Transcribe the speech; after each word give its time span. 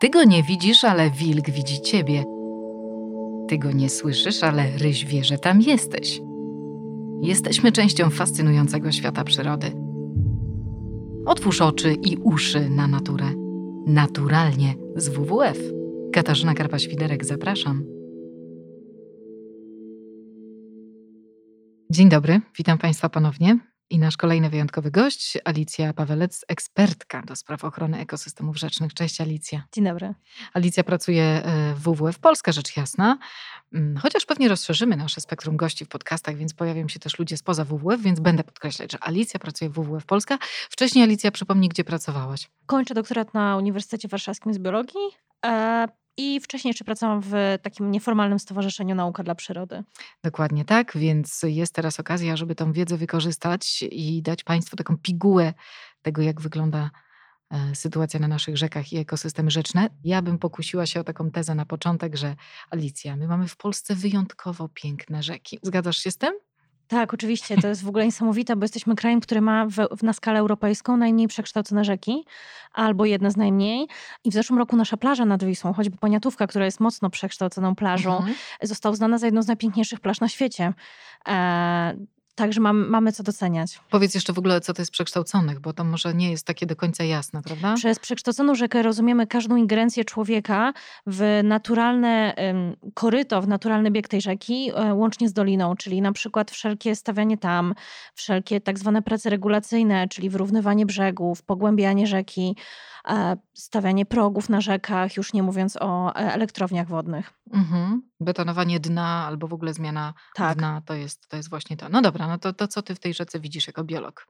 Ty 0.00 0.10
go 0.10 0.24
nie 0.24 0.42
widzisz, 0.42 0.84
ale 0.84 1.10
wilk 1.10 1.50
widzi 1.50 1.80
ciebie. 1.80 2.24
Ty 3.48 3.58
go 3.58 3.72
nie 3.72 3.90
słyszysz, 3.90 4.42
ale 4.42 4.78
ryś 4.78 5.04
wie, 5.04 5.24
że 5.24 5.38
tam 5.38 5.60
jesteś. 5.60 6.20
Jesteśmy 7.22 7.72
częścią 7.72 8.10
fascynującego 8.10 8.92
świata 8.92 9.24
przyrody. 9.24 9.72
Otwórz 11.26 11.60
oczy 11.60 11.92
i 11.92 12.16
uszy 12.16 12.70
na 12.70 12.86
naturę. 12.86 13.26
Naturalnie 13.86 14.74
z 14.96 15.08
WWF. 15.08 15.58
Katarzyna 16.12 16.54
Karpa-Świderek, 16.54 17.24
zapraszam. 17.24 17.84
Dzień 21.90 22.08
dobry, 22.08 22.40
witam 22.58 22.78
Państwa 22.78 23.08
ponownie. 23.08 23.73
I 23.94 23.98
nasz 23.98 24.16
kolejny 24.16 24.50
wyjątkowy 24.50 24.90
gość, 24.90 25.38
Alicja 25.44 25.92
Pawelec, 25.92 26.44
ekspertka 26.48 27.22
do 27.22 27.36
spraw 27.36 27.64
ochrony 27.64 27.98
ekosystemów 27.98 28.58
rzecznych. 28.58 28.94
Cześć 28.94 29.20
Alicja. 29.20 29.62
Dzień 29.72 29.84
dobry. 29.84 30.14
Alicja 30.54 30.84
pracuje 30.84 31.22
e, 31.22 31.74
w 31.74 31.80
WWF 31.80 32.18
Polska, 32.18 32.52
rzecz 32.52 32.76
jasna. 32.76 33.18
Mm, 33.74 33.96
chociaż 33.96 34.26
pewnie 34.26 34.48
rozszerzymy 34.48 34.96
nasze 34.96 35.20
spektrum 35.20 35.56
gości 35.56 35.84
w 35.84 35.88
podcastach, 35.88 36.36
więc 36.36 36.54
pojawią 36.54 36.88
się 36.88 36.98
też 36.98 37.18
ludzie 37.18 37.36
spoza 37.36 37.64
WWF, 37.64 38.00
więc 38.00 38.20
będę 38.20 38.44
podkreślać, 38.44 38.92
że 38.92 38.98
Alicja 39.00 39.40
pracuje 39.40 39.70
w 39.70 39.74
WWF 39.74 40.06
Polska. 40.06 40.38
Wcześniej 40.70 41.04
Alicja, 41.04 41.30
przypomnij, 41.30 41.68
gdzie 41.68 41.84
pracowałaś. 41.84 42.50
Kończę 42.66 42.94
doktorat 42.94 43.34
na 43.34 43.56
Uniwersytecie 43.56 44.08
Warszawskim 44.08 44.54
z 44.54 44.58
biologii. 44.58 45.00
I 46.16 46.40
wcześniej 46.40 46.70
jeszcze 46.70 46.84
pracowałam 46.84 47.20
w 47.20 47.32
takim 47.62 47.90
nieformalnym 47.90 48.38
stowarzyszeniu 48.38 48.94
Nauka 48.94 49.22
dla 49.22 49.34
Przyrody. 49.34 49.84
Dokładnie 50.24 50.64
tak, 50.64 50.92
więc 50.98 51.42
jest 51.42 51.74
teraz 51.74 52.00
okazja, 52.00 52.36
żeby 52.36 52.54
tą 52.54 52.72
wiedzę 52.72 52.96
wykorzystać 52.96 53.84
i 53.90 54.22
dać 54.22 54.44
Państwu 54.44 54.76
taką 54.76 54.98
pigułę 54.98 55.54
tego, 56.02 56.22
jak 56.22 56.40
wygląda 56.40 56.90
e, 57.50 57.74
sytuacja 57.74 58.20
na 58.20 58.28
naszych 58.28 58.56
rzekach 58.56 58.92
i 58.92 58.98
ekosystemy 58.98 59.50
rzeczne. 59.50 59.88
Ja 60.04 60.22
bym 60.22 60.38
pokusiła 60.38 60.86
się 60.86 61.00
o 61.00 61.04
taką 61.04 61.30
tezę 61.30 61.54
na 61.54 61.66
początek, 61.66 62.16
że 62.16 62.36
Alicja, 62.70 63.16
my 63.16 63.28
mamy 63.28 63.48
w 63.48 63.56
Polsce 63.56 63.94
wyjątkowo 63.94 64.68
piękne 64.68 65.22
rzeki. 65.22 65.58
Zgadzasz 65.62 65.98
się 65.98 66.10
z 66.10 66.16
tym? 66.16 66.34
Tak, 66.88 67.14
oczywiście. 67.14 67.56
To 67.56 67.68
jest 67.68 67.84
w 67.84 67.88
ogóle 67.88 68.04
niesamowite, 68.04 68.56
bo 68.56 68.64
jesteśmy 68.64 68.94
krajem, 68.94 69.20
który 69.20 69.40
ma 69.40 69.66
w, 69.66 70.02
na 70.02 70.12
skalę 70.12 70.38
europejską 70.38 70.96
najmniej 70.96 71.28
przekształcone 71.28 71.84
rzeki, 71.84 72.24
albo 72.72 73.04
jedna 73.04 73.30
z 73.30 73.36
najmniej. 73.36 73.88
I 74.24 74.30
w 74.30 74.34
zeszłym 74.34 74.58
roku 74.58 74.76
nasza 74.76 74.96
plaża 74.96 75.24
nad 75.24 75.44
Wisłą, 75.44 75.72
choćby 75.72 75.96
Poniatówka, 75.96 76.46
która 76.46 76.64
jest 76.64 76.80
mocno 76.80 77.10
przekształconą 77.10 77.74
plażą, 77.74 78.16
mhm. 78.16 78.34
została 78.62 78.92
uznana 78.92 79.18
za 79.18 79.26
jedną 79.26 79.42
z 79.42 79.46
najpiękniejszych 79.46 80.00
plaż 80.00 80.20
na 80.20 80.28
świecie. 80.28 80.72
E, 81.28 81.96
Także 82.34 82.60
mam, 82.60 82.88
mamy 82.88 83.12
co 83.12 83.22
doceniać. 83.22 83.80
Powiedz 83.90 84.14
jeszcze 84.14 84.32
w 84.32 84.38
ogóle, 84.38 84.60
co 84.60 84.74
to 84.74 84.82
jest 84.82 84.92
przekształconych, 84.92 85.60
bo 85.60 85.72
to 85.72 85.84
może 85.84 86.14
nie 86.14 86.30
jest 86.30 86.46
takie 86.46 86.66
do 86.66 86.76
końca 86.76 87.04
jasne, 87.04 87.42
prawda? 87.42 87.74
Przez 87.74 87.98
przekształconą 87.98 88.54
rzekę 88.54 88.82
rozumiemy 88.82 89.26
każdą 89.26 89.56
ingerencję 89.56 90.04
człowieka 90.04 90.72
w 91.06 91.40
naturalne 91.44 92.34
koryto, 92.94 93.42
w 93.42 93.48
naturalny 93.48 93.90
bieg 93.90 94.08
tej 94.08 94.20
rzeki, 94.20 94.70
e, 94.74 94.94
łącznie 94.94 95.28
z 95.28 95.32
doliną, 95.32 95.76
czyli 95.76 96.02
na 96.02 96.12
przykład 96.12 96.50
wszelkie 96.50 96.96
stawianie 96.96 97.38
tam, 97.38 97.74
wszelkie 98.14 98.60
tak 98.60 98.78
zwane 98.78 99.02
prace 99.02 99.30
regulacyjne, 99.30 100.08
czyli 100.08 100.30
wyrównywanie 100.30 100.86
brzegów, 100.86 101.42
pogłębianie 101.42 102.06
rzeki, 102.06 102.56
e, 103.08 103.36
stawianie 103.54 104.06
progów 104.06 104.48
na 104.48 104.60
rzekach, 104.60 105.16
już 105.16 105.32
nie 105.32 105.42
mówiąc 105.42 105.76
o 105.80 106.14
e, 106.14 106.32
elektrowniach 106.32 106.88
wodnych. 106.88 107.32
Mhm. 107.52 108.02
Betonowanie 108.20 108.80
dna 108.80 109.24
albo 109.26 109.48
w 109.48 109.52
ogóle 109.52 109.74
zmiana 109.74 110.14
tak. 110.34 110.58
dna 110.58 110.82
to 110.86 110.94
jest, 110.94 111.28
to 111.28 111.36
jest 111.36 111.50
właśnie 111.50 111.76
to. 111.76 111.88
No 111.88 112.02
dobra, 112.02 112.23
no 112.26 112.38
to, 112.38 112.52
to 112.52 112.68
co 112.68 112.82
ty 112.82 112.94
w 112.94 113.00
tej 113.00 113.14
rzece 113.14 113.40
widzisz 113.40 113.66
jako 113.66 113.84
biolog? 113.84 114.26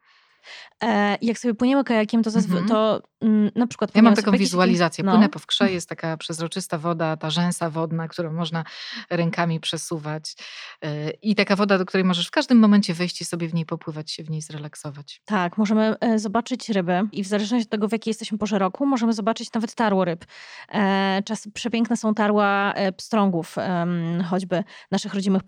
E, 0.82 1.18
jak 1.22 1.38
sobie 1.38 1.54
płyniemy 1.54 1.84
kajakiem, 1.84 2.22
to, 2.22 2.30
zazwy- 2.30 2.58
mhm. 2.58 2.68
to 2.68 3.02
mm, 3.22 3.50
na 3.54 3.66
przykład... 3.66 3.94
Ja 3.94 4.02
mam 4.02 4.14
taką 4.14 4.32
wizualizację. 4.32 5.04
No. 5.04 5.12
Płynę 5.12 5.28
po 5.28 5.38
wkrze, 5.38 5.72
jest 5.72 5.88
taka 5.88 6.16
przezroczysta 6.16 6.78
woda, 6.78 7.16
ta 7.16 7.30
rzęsa 7.30 7.70
wodna, 7.70 8.08
którą 8.08 8.32
można 8.32 8.64
rękami 9.10 9.60
przesuwać. 9.60 10.34
E, 10.82 11.10
I 11.10 11.34
taka 11.34 11.56
woda, 11.56 11.78
do 11.78 11.86
której 11.86 12.04
możesz 12.04 12.28
w 12.28 12.30
każdym 12.30 12.58
momencie 12.58 12.94
wejść 12.94 13.20
i 13.20 13.24
sobie 13.24 13.48
w 13.48 13.54
niej 13.54 13.66
popływać, 13.66 14.10
się 14.10 14.22
w 14.22 14.30
niej 14.30 14.42
zrelaksować. 14.42 15.22
Tak, 15.24 15.58
możemy 15.58 15.98
e, 16.00 16.18
zobaczyć 16.18 16.68
ryby 16.68 17.02
i 17.12 17.24
w 17.24 17.26
zależności 17.26 17.66
od 17.66 17.70
tego, 17.70 17.88
w 17.88 17.92
jakiej 17.92 18.10
jesteśmy 18.10 18.38
porze 18.38 18.58
roku, 18.58 18.86
możemy 18.86 19.12
zobaczyć 19.12 19.52
nawet 19.52 19.74
tarło 19.74 20.04
ryb. 20.04 20.24
Czas, 21.24 21.48
przepiękne 21.54 21.96
są 21.96 22.14
tarła 22.14 22.74
pstrągów, 22.96 23.56
choćby 24.30 24.64
naszych 24.90 25.14
rodzimych 25.14 25.42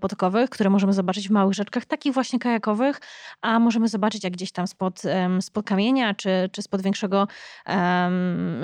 potokowych, 0.00 0.50
które 0.50 0.70
możemy 0.70 0.92
zobaczyć 0.92 1.28
w 1.28 1.30
małych 1.30 1.54
rzeczkach, 1.54 1.84
takich 1.84 2.14
właśnie 2.14 2.38
kajakowych, 2.38 3.00
a 3.40 3.58
możemy 3.58 3.88
zobaczyć 3.88 4.19
jak 4.24 4.32
gdzieś 4.32 4.52
tam 4.52 4.66
spod, 4.66 5.02
spod 5.40 5.66
kamienia, 5.66 6.14
czy, 6.14 6.50
czy, 6.52 6.62
spod 6.62 6.82
większego, 6.82 7.26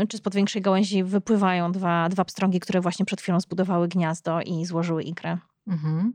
czy 0.08 0.16
spod 0.16 0.34
większej 0.34 0.62
gałęzi 0.62 1.04
wypływają 1.04 1.72
dwa, 1.72 2.08
dwa 2.08 2.24
pstrągi, 2.24 2.60
które 2.60 2.80
właśnie 2.80 3.04
przed 3.04 3.20
chwilą 3.20 3.40
zbudowały 3.40 3.88
gniazdo 3.88 4.40
i 4.40 4.64
złożyły 4.64 5.02
ikrę. 5.02 5.38
Mhm. 5.66 6.12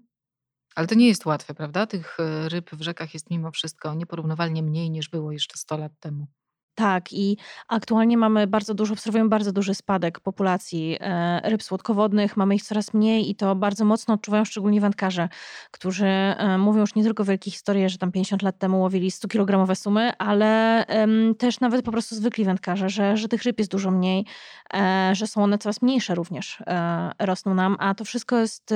Ale 0.75 0.87
to 0.87 0.95
nie 0.95 1.07
jest 1.07 1.25
łatwe, 1.25 1.53
prawda? 1.53 1.87
Tych 1.87 2.17
e, 2.19 2.49
ryb 2.49 2.71
w 2.71 2.81
rzekach 2.81 3.13
jest 3.13 3.29
mimo 3.29 3.51
wszystko 3.51 3.93
nieporównywalnie 3.93 4.63
mniej 4.63 4.91
niż 4.91 5.09
było 5.09 5.31
jeszcze 5.31 5.57
100 5.57 5.77
lat 5.77 5.91
temu. 5.99 6.27
Tak, 6.75 7.13
i 7.13 7.37
aktualnie 7.67 8.17
mamy 8.17 8.47
bardzo 8.47 8.73
dużo, 8.73 8.93
obserwujemy 8.93 9.29
bardzo 9.29 9.51
duży 9.51 9.75
spadek 9.75 10.19
populacji 10.19 10.97
e, 10.99 11.49
ryb 11.49 11.63
słodkowodnych. 11.63 12.37
Mamy 12.37 12.55
ich 12.55 12.63
coraz 12.63 12.93
mniej 12.93 13.29
i 13.29 13.35
to 13.35 13.55
bardzo 13.55 13.85
mocno 13.85 14.13
odczuwają 14.13 14.45
szczególnie 14.45 14.81
wędkarze, 14.81 15.29
którzy 15.71 16.05
e, 16.05 16.57
mówią 16.57 16.81
już 16.81 16.95
nie 16.95 17.03
tylko 17.03 17.23
wielkie 17.23 17.51
historie, 17.51 17.89
że 17.89 17.97
tam 17.97 18.11
50 18.11 18.41
lat 18.41 18.57
temu 18.57 18.79
łowili 18.79 19.11
100-kilogramowe 19.11 19.75
sumy, 19.75 20.17
ale 20.17 20.85
też 21.37 21.59
nawet 21.59 21.85
po 21.85 21.91
prostu 21.91 22.15
zwykli 22.15 22.45
wędkarze, 22.45 22.89
że, 22.89 23.17
że 23.17 23.27
tych 23.27 23.43
ryb 23.43 23.59
jest 23.59 23.71
dużo 23.71 23.91
mniej, 23.91 24.25
e, 24.73 25.11
że 25.15 25.27
są 25.27 25.43
one 25.43 25.57
coraz 25.57 25.81
mniejsze 25.81 26.15
również, 26.15 26.63
rosną 27.19 27.53
nam, 27.53 27.75
a 27.79 27.95
to 27.95 28.05
wszystko 28.05 28.37
jest 28.37 28.73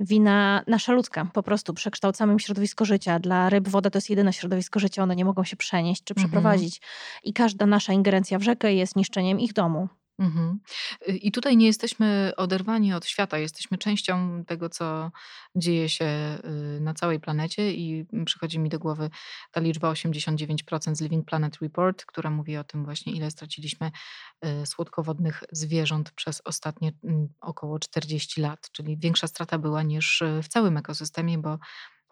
wina 0.00 0.62
nasza 0.66 0.92
ludzka. 0.92 1.26
Po 1.32 1.42
prostu 1.42 1.74
przekształcamy 1.74 2.32
im 2.32 2.38
środowisko 2.38 2.84
życia. 2.84 3.18
Dla 3.18 3.50
ryb 3.50 3.68
woda 3.68 3.90
to 3.90 3.96
jest 3.96 4.10
jedyne 4.10 4.32
środowisko 4.32 4.80
życia, 4.80 5.02
one 5.02 5.16
nie 5.16 5.24
mogą 5.24 5.44
się 5.44 5.56
przenieść 5.56 6.04
czy 6.04 6.14
mhm. 6.14 6.28
przeprowadzić. 6.28 6.80
I 7.24 7.31
i 7.32 7.34
każda 7.34 7.66
nasza 7.66 7.92
ingerencja 7.92 8.38
w 8.38 8.42
rzekę 8.42 8.74
jest 8.74 8.96
niszczeniem 8.96 9.40
ich 9.40 9.52
domu. 9.52 9.88
Mhm. 10.18 10.58
Y, 11.08 11.16
I 11.16 11.32
tutaj 11.32 11.56
nie 11.56 11.66
jesteśmy 11.66 12.32
oderwani 12.36 12.94
od 12.94 13.06
świata, 13.06 13.38
jesteśmy 13.38 13.78
częścią 13.78 14.44
tego, 14.44 14.68
co 14.68 15.10
dzieje 15.56 15.88
się 15.88 16.38
y, 16.76 16.80
na 16.80 16.94
całej 16.94 17.20
planecie, 17.20 17.72
i 17.72 18.06
przychodzi 18.24 18.58
mi 18.58 18.68
do 18.68 18.78
głowy 18.78 19.10
ta 19.50 19.60
liczba 19.60 19.92
89% 19.92 20.94
z 20.94 21.00
Living 21.00 21.26
Planet 21.26 21.58
Report, 21.62 22.04
która 22.04 22.30
mówi 22.30 22.56
o 22.56 22.64
tym 22.64 22.84
właśnie, 22.84 23.12
ile 23.12 23.30
straciliśmy 23.30 23.90
y, 24.44 24.66
słodkowodnych 24.66 25.44
zwierząt 25.52 26.10
przez 26.10 26.42
ostatnie 26.44 26.92
mm, 27.04 27.28
około 27.40 27.78
40 27.78 28.40
lat, 28.40 28.70
czyli 28.72 28.98
większa 28.98 29.26
strata 29.26 29.58
była 29.58 29.82
niż 29.82 30.22
w 30.42 30.48
całym 30.48 30.76
ekosystemie, 30.76 31.38
bo 31.38 31.58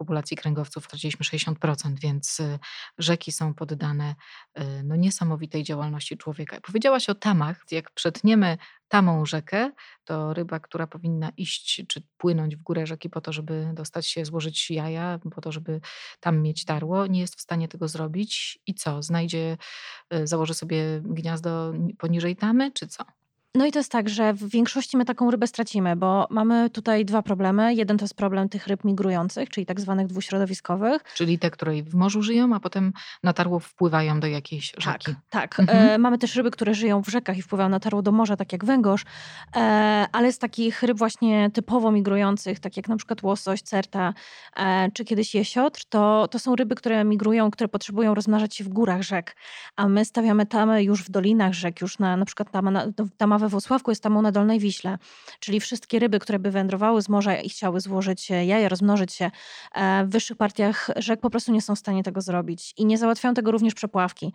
populacji 0.00 0.36
kręgowców 0.36 0.84
straciliśmy 0.84 1.24
60%, 1.24 2.00
więc 2.00 2.40
y, 2.40 2.58
rzeki 2.98 3.32
są 3.32 3.54
poddane 3.54 4.14
y, 4.58 4.82
no, 4.84 4.96
niesamowitej 4.96 5.62
działalności 5.62 6.16
człowieka. 6.16 6.60
Powiedziałaś 6.60 7.08
o 7.08 7.14
tamach. 7.14 7.64
Jak 7.70 7.90
przetniemy 7.90 8.58
tamą 8.88 9.26
rzekę, 9.26 9.70
to 10.04 10.34
ryba, 10.34 10.60
która 10.60 10.86
powinna 10.86 11.30
iść 11.36 11.82
czy 11.88 12.02
płynąć 12.16 12.56
w 12.56 12.62
górę 12.62 12.86
rzeki 12.86 13.10
po 13.10 13.20
to, 13.20 13.32
żeby 13.32 13.70
dostać 13.74 14.06
się, 14.06 14.24
złożyć 14.24 14.70
jaja, 14.70 15.18
po 15.34 15.40
to, 15.40 15.52
żeby 15.52 15.80
tam 16.20 16.42
mieć 16.42 16.64
tarło, 16.64 17.06
nie 17.06 17.20
jest 17.20 17.36
w 17.36 17.40
stanie 17.40 17.68
tego 17.68 17.88
zrobić. 17.88 18.58
I 18.66 18.74
co? 18.74 19.02
Znajdzie, 19.02 19.56
y, 20.14 20.26
założy 20.26 20.54
sobie 20.54 21.00
gniazdo 21.04 21.72
poniżej 21.98 22.36
tamy, 22.36 22.72
czy 22.72 22.86
co? 22.86 23.19
No 23.54 23.66
i 23.66 23.72
to 23.72 23.78
jest 23.78 23.92
tak, 23.92 24.08
że 24.08 24.34
w 24.34 24.50
większości 24.50 24.96
my 24.96 25.04
taką 25.04 25.30
rybę 25.30 25.46
stracimy, 25.46 25.96
bo 25.96 26.26
mamy 26.30 26.70
tutaj 26.70 27.04
dwa 27.04 27.22
problemy. 27.22 27.74
Jeden 27.74 27.98
to 27.98 28.04
jest 28.04 28.14
problem 28.14 28.48
tych 28.48 28.66
ryb 28.66 28.84
migrujących, 28.84 29.48
czyli 29.48 29.66
tak 29.66 29.80
zwanych 29.80 30.06
dwuśrodowiskowych. 30.06 31.02
Czyli 31.14 31.38
te, 31.38 31.50
które 31.50 31.82
w 31.82 31.94
morzu 31.94 32.22
żyją, 32.22 32.54
a 32.54 32.60
potem 32.60 32.92
na 33.22 33.32
tarło 33.32 33.58
wpływają 33.58 34.20
do 34.20 34.26
jakiejś 34.26 34.72
rzeki. 34.78 35.14
Tak, 35.30 35.56
tak. 35.56 35.60
Mhm. 35.60 35.88
E, 35.88 35.98
mamy 35.98 36.18
też 36.18 36.36
ryby, 36.36 36.50
które 36.50 36.74
żyją 36.74 37.02
w 37.02 37.08
rzekach 37.08 37.38
i 37.38 37.42
wpływają 37.42 37.68
na 37.68 37.80
tarło 37.80 38.02
do 38.02 38.12
morza, 38.12 38.36
tak 38.36 38.52
jak 38.52 38.64
węgorz, 38.64 39.04
e, 39.56 39.60
ale 40.12 40.32
z 40.32 40.38
takich 40.38 40.82
ryb 40.82 40.98
właśnie 40.98 41.50
typowo 41.50 41.92
migrujących, 41.92 42.60
tak 42.60 42.76
jak 42.76 42.88
na 42.88 42.96
przykład 42.96 43.22
łosoś, 43.22 43.62
certa 43.62 44.14
e, 44.56 44.91
czy 44.94 45.04
kiedyś 45.04 45.34
jesiotr, 45.34 45.80
to, 45.88 46.28
to 46.28 46.38
są 46.38 46.56
ryby, 46.56 46.74
które 46.74 47.04
migrują, 47.04 47.50
które 47.50 47.68
potrzebują 47.68 48.14
rozmnażać 48.14 48.56
się 48.56 48.64
w 48.64 48.68
górach 48.68 49.03
rzek, 49.03 49.36
a 49.76 49.88
my 49.88 50.04
stawiamy 50.04 50.46
tamy 50.46 50.84
już 50.84 51.03
w 51.03 51.10
dolinach 51.10 51.53
rzek, 51.53 51.80
już 51.80 51.98
na, 51.98 52.16
na 52.16 52.24
przykład 52.24 52.50
tama, 52.50 52.84
tama 53.16 53.40
we 53.41 53.48
Włocławku 53.48 53.91
jest 53.91 54.03
tamą 54.03 54.22
na 54.22 54.33
Dolnej 54.33 54.59
Wiśle, 54.59 54.98
czyli 55.41 55.60
wszystkie 55.60 55.98
ryby, 55.98 56.19
które 56.19 56.39
by 56.39 56.51
wędrowały 56.51 57.03
z 57.03 57.09
morza 57.09 57.37
i 57.37 57.48
chciały 57.48 57.81
złożyć 57.81 58.31
jaja, 58.31 58.69
rozmnożyć 58.69 59.13
się 59.13 59.31
e, 59.75 60.04
w 60.04 60.10
wyższych 60.10 60.37
partiach 60.37 60.91
rzek, 60.97 61.21
po 61.21 61.31
prostu 61.31 61.53
nie 61.53 61.63
są 61.63 61.75
w 61.75 61.78
stanie 61.78 62.03
tego 62.03 62.21
zrobić. 62.21 62.75
I 62.77 62.87
nie 62.87 62.98
załatwiają 62.98 63.34
tego 63.34 63.51
również 63.51 63.75
przepławki, 63.75 64.33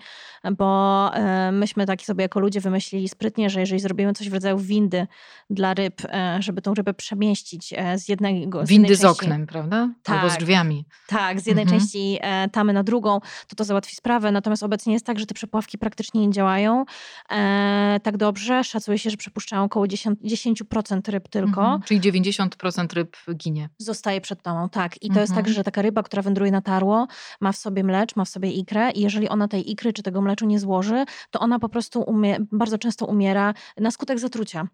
bo 0.58 1.12
e, 1.14 1.52
myśmy 1.52 1.86
taki 1.86 2.06
sobie 2.06 2.22
jako 2.22 2.40
ludzie 2.40 2.62
wymyślili 2.62 3.10
sprytnie, 3.10 3.50
że 3.50 3.60
jeżeli 3.60 3.80
zrobimy 3.80 4.14
coś 4.14 4.30
w 4.30 4.34
rodzaju 4.34 4.58
windy 4.58 5.08
dla 5.50 5.74
ryb, 5.74 6.02
żeby 6.40 6.62
tą 6.62 6.74
rybę 6.74 6.94
przemieścić 6.94 7.74
z 7.96 8.10
jednego... 8.10 8.66
Z 8.66 8.70
windy 8.70 8.96
z 8.96 9.06
oknem, 9.06 9.48
prawda? 9.48 9.90
Tak, 10.04 10.16
Albo 10.16 10.30
z 10.30 10.38
drzwiami. 10.38 10.86
Tak, 11.08 11.40
z 11.40 11.46
jednej 11.46 11.64
mhm. 11.64 11.82
części 11.82 12.20
tamy 12.52 12.74
na 12.74 12.84
drugą, 12.84 13.20
to 13.48 13.56
to 13.56 13.64
załatwi 13.64 13.96
sprawę. 13.96 14.32
Natomiast 14.32 14.64
obecnie 14.64 14.94
jest 14.94 15.06
tak, 15.06 15.20
że 15.20 15.26
te 15.26 15.34
przepławki 15.34 15.78
praktycznie 15.78 16.28
nie 16.28 16.34
działają 16.34 16.86
e, 17.32 18.00
tak 18.04 18.18
dobrze. 18.18 18.64
Szacuje 18.64 18.95
się, 18.98 19.10
że 19.10 19.18
przepuszczają 19.18 19.64
około 19.64 19.86
10%, 19.86 20.16
10% 20.24 21.12
ryb 21.12 21.28
tylko. 21.28 21.62
Mhm, 21.62 21.82
czyli 21.82 22.02
90% 22.02 22.94
ryb 22.94 23.18
ginie. 23.36 23.70
Zostaje 23.78 24.22
przed 24.22 24.42
tomą, 24.42 24.70
tak. 24.70 25.04
I 25.04 25.10
to 25.10 25.20
jest 25.20 25.32
tak, 25.32 25.40
mhm. 25.40 25.56
że 25.56 25.64
taka 25.64 25.82
ryba, 25.82 26.04
która 26.04 26.22
wędruje 26.22 26.52
na 26.52 26.62
tarło, 26.62 27.08
ma 27.42 27.52
w 27.52 27.58
sobie 27.58 27.84
mlecz, 27.84 28.16
ma 28.16 28.26
w 28.26 28.30
sobie 28.30 28.52
ikrę 28.52 28.92
i 28.92 29.02
jeżeli 29.02 29.30
ona 29.30 29.48
tej 29.48 29.72
ikry 29.72 29.94
czy 29.94 30.04
tego 30.04 30.22
mleczu 30.22 30.46
nie 30.46 30.60
złoży, 30.60 31.06
to 31.32 31.40
ona 31.40 31.60
po 31.60 31.70
prostu 31.70 32.02
umie, 32.02 32.38
bardzo 32.52 32.78
często 32.78 33.06
umiera 33.06 33.54
na 33.78 33.92
skutek 33.92 34.20
zatrucia. 34.20 34.68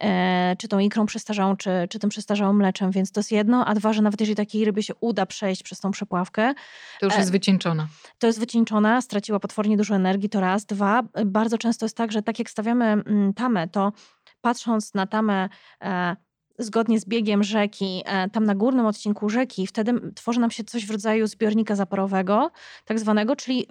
E, 0.00 0.56
czy 0.58 0.68
tą 0.68 0.78
ikrą 0.78 1.06
przestarzałą, 1.06 1.56
czy, 1.56 1.70
czy 1.90 1.98
tym 1.98 2.10
przestarzałym 2.10 2.56
mleczem, 2.56 2.90
więc 2.90 3.12
to 3.12 3.20
jest 3.20 3.32
jedno, 3.32 3.66
a 3.66 3.74
dwa, 3.74 3.92
że 3.92 4.02
nawet 4.02 4.20
jeżeli 4.20 4.36
takiej 4.36 4.64
ryby 4.64 4.82
się 4.82 4.94
uda 5.00 5.26
przejść 5.26 5.62
przez 5.62 5.80
tą 5.80 5.90
przepławkę. 5.90 6.54
To 7.00 7.06
już 7.06 7.14
e, 7.14 7.18
jest 7.18 7.32
wycieńczona. 7.32 7.88
To 8.18 8.26
jest 8.26 8.40
wycieńczona, 8.40 9.00
straciła 9.00 9.40
potwornie 9.40 9.76
dużo 9.76 9.94
energii, 9.94 10.28
to 10.28 10.40
raz. 10.40 10.64
Dwa, 10.64 11.02
bardzo 11.26 11.58
często 11.58 11.84
jest 11.84 11.96
tak, 11.96 12.12
że 12.12 12.22
tak 12.22 12.38
jak 12.38 12.50
stawiamy 12.50 12.84
mm, 12.84 13.34
tamę, 13.60 13.68
to 13.68 13.92
patrząc 14.40 14.94
na 14.94 15.06
tamę 15.06 15.48
e, 15.82 16.16
zgodnie 16.58 17.00
z 17.00 17.04
biegiem 17.04 17.42
rzeki, 17.42 18.02
e, 18.06 18.30
tam 18.30 18.44
na 18.44 18.54
górnym 18.54 18.86
odcinku 18.86 19.28
rzeki, 19.28 19.66
wtedy 19.66 20.12
tworzy 20.14 20.40
nam 20.40 20.50
się 20.50 20.64
coś 20.64 20.86
w 20.86 20.90
rodzaju 20.90 21.26
zbiornika 21.26 21.76
zaporowego, 21.76 22.50
tak 22.84 22.98
zwanego, 22.98 23.36
czyli 23.36 23.66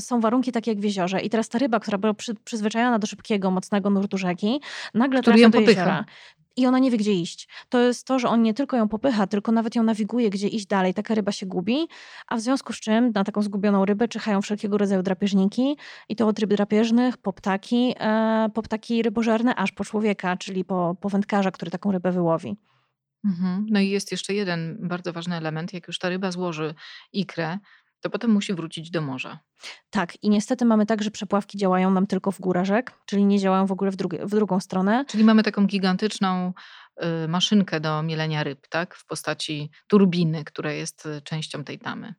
są 0.00 0.20
warunki 0.20 0.52
takie 0.52 0.70
jak 0.70 0.80
w 0.80 0.84
jeziorze. 0.84 1.20
I 1.20 1.30
teraz 1.30 1.48
ta 1.48 1.58
ryba, 1.58 1.80
która 1.80 1.98
była 1.98 2.14
przy, 2.14 2.34
przyzwyczajona 2.34 2.98
do 2.98 3.06
szybkiego, 3.06 3.50
mocnego 3.50 3.90
nurtu 3.90 4.18
rzeki, 4.18 4.60
nagle 4.94 5.20
Który 5.20 5.36
trafia 5.36 5.48
do 5.48 5.60
jeziora 5.60 6.04
i 6.58 6.66
ona 6.66 6.78
nie 6.78 6.90
wie, 6.90 6.96
gdzie 6.96 7.12
iść. 7.12 7.48
To 7.68 7.80
jest 7.80 8.06
to, 8.06 8.18
że 8.18 8.28
on 8.28 8.42
nie 8.42 8.54
tylko 8.54 8.76
ją 8.76 8.88
popycha, 8.88 9.26
tylko 9.26 9.52
nawet 9.52 9.74
ją 9.76 9.82
nawiguje, 9.82 10.30
gdzie 10.30 10.48
iść 10.48 10.66
dalej. 10.66 10.94
Taka 10.94 11.14
ryba 11.14 11.32
się 11.32 11.46
gubi, 11.46 11.88
a 12.26 12.36
w 12.36 12.40
związku 12.40 12.72
z 12.72 12.80
czym 12.80 13.12
na 13.14 13.24
taką 13.24 13.42
zgubioną 13.42 13.84
rybę 13.84 14.08
czyhają 14.08 14.42
wszelkiego 14.42 14.78
rodzaju 14.78 15.02
drapieżniki 15.02 15.76
i 16.08 16.16
to 16.16 16.26
od 16.26 16.38
ryb 16.38 16.54
drapieżnych 16.54 17.16
po 17.16 17.32
ptaki, 17.32 17.94
e, 18.00 18.48
po 18.54 18.62
ptaki 18.62 19.02
rybożerne, 19.02 19.54
aż 19.54 19.72
po 19.72 19.84
człowieka, 19.84 20.36
czyli 20.36 20.64
po, 20.64 20.96
po 21.00 21.08
wędkarza, 21.08 21.50
który 21.50 21.70
taką 21.70 21.92
rybę 21.92 22.12
wyłowi. 22.12 22.56
Mhm. 23.24 23.66
No 23.70 23.80
i 23.80 23.88
jest 23.88 24.12
jeszcze 24.12 24.34
jeden 24.34 24.78
bardzo 24.80 25.12
ważny 25.12 25.36
element. 25.36 25.72
Jak 25.72 25.86
już 25.86 25.98
ta 25.98 26.08
ryba 26.08 26.30
złoży 26.30 26.74
ikrę, 27.12 27.58
to 28.00 28.10
potem 28.10 28.30
musi 28.30 28.54
wrócić 28.54 28.90
do 28.90 29.00
morza. 29.00 29.38
Tak, 29.90 30.22
i 30.22 30.30
niestety 30.30 30.64
mamy 30.64 30.86
tak, 30.86 31.02
że 31.02 31.10
przepławki 31.10 31.58
działają 31.58 31.90
nam 31.90 32.06
tylko 32.06 32.32
w 32.32 32.40
górę 32.40 32.64
rzek, 32.64 32.92
czyli 33.06 33.24
nie 33.24 33.38
działają 33.38 33.66
w 33.66 33.72
ogóle 33.72 33.90
w, 33.90 33.96
drugie, 33.96 34.26
w 34.26 34.30
drugą 34.30 34.60
stronę. 34.60 35.04
Czyli 35.08 35.24
mamy 35.24 35.42
taką 35.42 35.66
gigantyczną 35.66 36.52
y, 37.24 37.28
maszynkę 37.28 37.80
do 37.80 38.02
mielenia 38.02 38.44
ryb, 38.44 38.68
tak? 38.68 38.94
W 38.94 39.06
postaci 39.06 39.70
turbiny, 39.86 40.44
która 40.44 40.72
jest 40.72 41.06
y, 41.06 41.22
częścią 41.22 41.64
tej 41.64 41.78
tamy. 41.78 42.14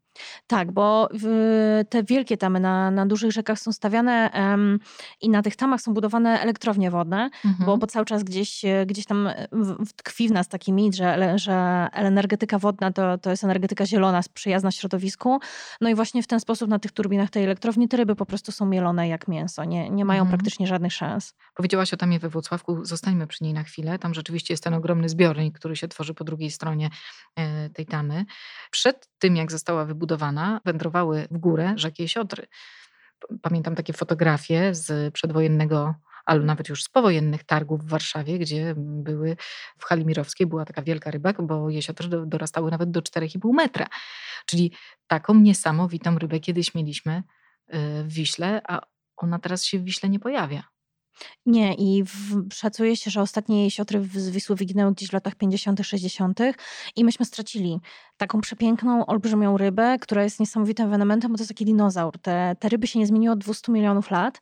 Tak, 0.48 0.72
bo 0.72 1.10
te 1.90 2.04
wielkie 2.04 2.38
tamy 2.38 2.60
na, 2.60 2.92
na 2.92 3.06
dużych 3.06 3.32
rzekach 3.32 3.60
są 3.60 3.72
stawiane 3.72 4.32
um, 4.34 4.80
i 5.22 5.30
na 5.30 5.42
tych 5.42 5.56
tamach 5.56 5.82
są 5.82 5.94
budowane 5.94 6.42
elektrownie 6.42 6.92
wodne, 6.92 7.30
mhm. 7.46 7.66
bo, 7.66 7.78
bo 7.78 7.88
cały 7.88 8.06
czas 8.06 8.24
gdzieś, 8.24 8.62
gdzieś 8.86 9.06
tam 9.06 9.28
e, 9.28 9.48
tkwi 9.96 10.28
w 10.28 10.32
nas 10.32 10.48
taki 10.48 10.74
mit, 10.74 10.96
że, 10.96 11.40
że 11.40 11.88
energetyka 11.94 12.60
wodna 12.60 12.92
to, 12.92 13.18
to 13.18 13.30
jest 13.30 13.44
energetyka 13.44 13.86
zielona, 13.86 14.22
przyjazna 14.34 14.72
środowisku. 14.72 15.40
No 15.82 15.90
i 15.90 15.96
właśnie 15.96 16.24
w 16.24 16.28
ten 16.28 16.40
sposób 16.40 16.70
na 16.70 16.80
tych 16.80 16.92
turbinach 16.92 17.30
tej 17.30 17.44
elektrowni 17.44 17.88
te 17.88 17.98
ryby 17.98 18.16
po 18.16 18.26
prostu 18.26 18.52
są 18.52 18.66
mielone 18.66 19.08
jak 19.08 19.28
mięso, 19.28 19.66
nie, 19.66 19.90
nie 19.90 20.06
mają 20.06 20.22
mhm. 20.22 20.38
praktycznie 20.38 20.68
żadnych 20.68 20.94
szans. 20.94 21.34
Powiedziałaś 21.56 21.94
o 21.94 21.98
tamie 21.98 22.20
we 22.20 22.30
Włocławku, 22.30 22.86
zostańmy 22.86 23.28
przy 23.28 23.44
niej 23.44 23.54
na 23.54 23.64
chwilę. 23.64 24.00
Tam 24.00 24.14
rzeczywiście 24.14 24.54
jest 24.54 24.64
ten 24.64 24.74
ogromny 24.74 25.10
zbiornik, 25.10 25.60
który 25.60 25.76
się 25.76 25.88
tworzy 25.88 26.14
po 26.14 26.24
drugiej 26.24 26.52
stronie 26.52 26.90
e, 27.36 27.70
tej 27.70 27.86
tamy. 27.86 28.26
Przed 28.72 29.10
tym, 29.20 29.36
jak 29.36 29.52
została 29.52 29.86
wybudowana 29.86 30.09
wędrowały 30.66 31.28
w 31.32 31.38
górę 31.38 31.74
rzeki 31.76 32.08
Siodry. 32.08 32.48
Pamiętam 33.42 33.76
takie 33.76 33.94
fotografie 33.94 34.76
z 34.76 35.14
przedwojennego 35.14 35.96
albo 36.26 36.46
nawet 36.46 36.70
już 36.70 36.84
z 36.84 36.90
powojennych 36.90 37.44
targów 37.44 37.84
w 37.86 37.90
Warszawie, 37.90 38.40
gdzie 38.40 38.74
były 38.78 39.38
w 39.78 39.86
hali 39.86 40.06
mirowskiej 40.06 40.48
była 40.48 40.66
taka 40.66 40.82
wielka 40.82 41.12
ryba, 41.12 41.34
bo 41.34 41.70
jesiotry 41.70 42.10
dorastały 42.26 42.72
nawet 42.72 42.92
do 42.92 43.02
4,5 43.02 43.54
metra. 43.54 43.88
Czyli 44.46 44.74
taką 45.08 45.36
niesamowitą 45.36 46.20
rybę 46.20 46.40
kiedyś 46.40 46.76
mieliśmy 46.76 47.24
y, 47.74 48.04
w 48.04 48.14
Wiśle, 48.14 48.62
a 48.68 48.82
ona 49.18 49.40
teraz 49.40 49.66
się 49.66 49.80
w 49.80 49.84
Wiśle 49.84 50.10
nie 50.10 50.20
pojawia. 50.20 50.64
Nie, 51.46 51.74
i 51.74 52.04
w, 52.04 52.48
szacuje 52.54 52.96
się, 52.96 53.12
że 53.12 53.22
ostatnie 53.22 53.64
jesiotry 53.64 54.04
z 54.14 54.30
Wisły 54.30 54.56
wyginęły 54.56 54.94
gdzieś 54.94 55.10
w 55.10 55.14
latach 55.14 55.36
50., 55.36 55.80
60. 55.84 56.40
i 56.96 57.04
myśmy 57.04 57.26
stracili 57.26 57.80
taką 58.20 58.42
przepiękną, 58.42 59.06
olbrzymią 59.06 59.58
rybę, 59.58 59.98
która 60.02 60.24
jest 60.24 60.40
niesamowitym 60.40 60.86
ewenementem, 60.88 61.32
bo 61.32 61.38
to 61.38 61.42
jest 61.42 61.50
taki 61.50 61.66
dinozaur. 61.66 62.20
Te, 62.20 62.56
te 62.60 62.70
ryby 62.70 62.88
się 62.88 63.00
nie 63.00 63.08
zmieniły 63.08 63.34
od 63.34 63.40
200 63.40 63.72
milionów 63.72 64.12
lat 64.12 64.42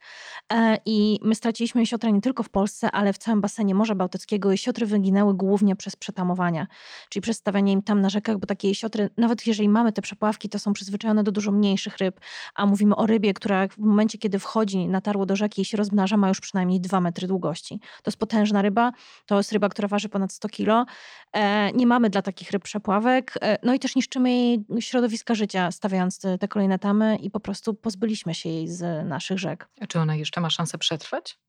e, 0.53 0.77
i 0.85 1.19
my 1.21 1.35
straciliśmy 1.35 1.81
jesiotra 1.81 2.09
nie 2.09 2.21
tylko 2.21 2.43
w 2.43 2.49
Polsce, 2.49 2.91
ale 2.91 3.13
w 3.13 3.17
całym 3.17 3.41
basenie 3.41 3.75
Morza 3.75 3.95
Bałtyckiego. 3.95 4.51
Jesiotry 4.51 4.85
wyginęły 4.85 5.33
głównie 5.33 5.75
przez 5.75 5.95
przetamowania, 5.95 6.67
czyli 7.09 7.21
przez 7.21 7.37
stawianie 7.37 7.73
im 7.73 7.81
tam 7.81 8.01
na 8.01 8.09
rzekach, 8.09 8.37
bo 8.37 8.47
takie 8.47 8.67
jesiotry, 8.67 9.09
nawet 9.17 9.47
jeżeli 9.47 9.69
mamy 9.69 9.91
te 9.91 10.01
przepławki, 10.01 10.49
to 10.49 10.59
są 10.59 10.73
przyzwyczajone 10.73 11.23
do 11.23 11.31
dużo 11.31 11.51
mniejszych 11.51 11.97
ryb, 11.97 12.19
a 12.55 12.65
mówimy 12.65 12.95
o 12.95 13.05
rybie, 13.05 13.33
która 13.33 13.67
w 13.67 13.77
momencie, 13.77 14.17
kiedy 14.17 14.39
wchodzi 14.39 14.87
na 14.87 15.01
tarło 15.01 15.25
do 15.25 15.35
rzeki 15.35 15.61
i 15.61 15.65
się 15.65 15.77
rozmnaża, 15.77 16.17
ma 16.17 16.27
już 16.27 16.39
przynajmniej 16.39 16.81
2 16.81 17.01
metry 17.01 17.27
długości. 17.27 17.79
To 17.79 18.09
jest 18.09 18.17
potężna 18.17 18.61
ryba, 18.61 18.91
to 19.25 19.37
jest 19.37 19.51
ryba, 19.51 19.69
która 19.69 19.87
waży 19.87 20.09
ponad 20.09 20.33
100 20.33 20.49
kilo. 20.49 20.85
E, 21.33 21.71
nie 21.71 21.87
mamy 21.87 22.09
dla 22.09 22.21
takich 22.21 22.51
ryb 22.51 22.63
przepławek. 22.63 23.33
No 23.67 23.73
i 23.73 23.79
też 23.79 23.95
niszczymy 23.95 24.31
jej 24.31 24.65
środowiska 24.79 25.35
życia, 25.35 25.71
stawiając 25.71 26.19
te 26.39 26.47
kolejne 26.47 26.79
tamy 26.79 27.15
i 27.15 27.31
po 27.31 27.39
prostu 27.39 27.73
pozbyliśmy 27.73 28.33
się 28.33 28.49
jej 28.49 28.67
z 28.67 29.07
naszych 29.07 29.39
rzek. 29.39 29.69
A 29.81 29.87
czy 29.87 29.99
ona 29.99 30.15
jeszcze 30.15 30.41
ma 30.41 30.49
szansę 30.49 30.77
przetrwać? 30.77 31.39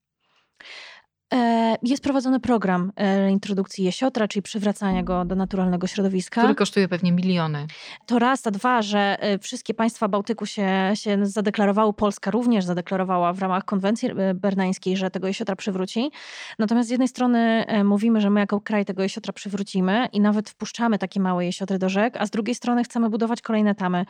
E, 1.34 1.76
jest 1.82 2.02
prowadzony 2.02 2.40
program 2.40 2.92
e, 2.96 3.30
introdukcji 3.30 3.84
jesiotra, 3.84 4.28
czyli 4.28 4.42
przywracania 4.42 5.02
go 5.02 5.24
do 5.24 5.34
naturalnego 5.34 5.86
środowiska. 5.86 6.40
Który 6.40 6.54
kosztuje 6.54 6.88
pewnie 6.88 7.12
miliony. 7.12 7.66
To 8.06 8.18
raz, 8.18 8.46
a 8.46 8.50
dwa, 8.50 8.82
że 8.82 9.16
e, 9.20 9.38
wszystkie 9.38 9.74
państwa 9.74 10.08
Bałtyku 10.08 10.46
się, 10.46 10.90
się 10.94 11.26
zadeklarowały, 11.26 11.92
Polska 11.92 12.30
również 12.30 12.64
zadeklarowała 12.64 13.32
w 13.32 13.38
ramach 13.38 13.64
konwencji 13.64 14.10
bernańskiej, 14.34 14.96
że 14.96 15.10
tego 15.10 15.28
jesiotra 15.28 15.56
przywróci. 15.56 16.10
Natomiast 16.58 16.88
z 16.88 16.90
jednej 16.90 17.08
strony 17.08 17.64
mówimy, 17.84 18.20
że 18.20 18.30
my 18.30 18.40
jako 18.40 18.60
kraj 18.60 18.84
tego 18.84 19.02
jesiotra 19.02 19.32
przywrócimy 19.32 20.08
i 20.12 20.20
nawet 20.20 20.50
wpuszczamy 20.50 20.98
takie 20.98 21.20
małe 21.20 21.46
jesiotry 21.46 21.78
do 21.78 21.88
rzek, 21.88 22.16
a 22.18 22.26
z 22.26 22.30
drugiej 22.30 22.54
strony 22.54 22.84
chcemy 22.84 23.10
budować 23.10 23.42
kolejne 23.42 23.74
tamy 23.74 24.04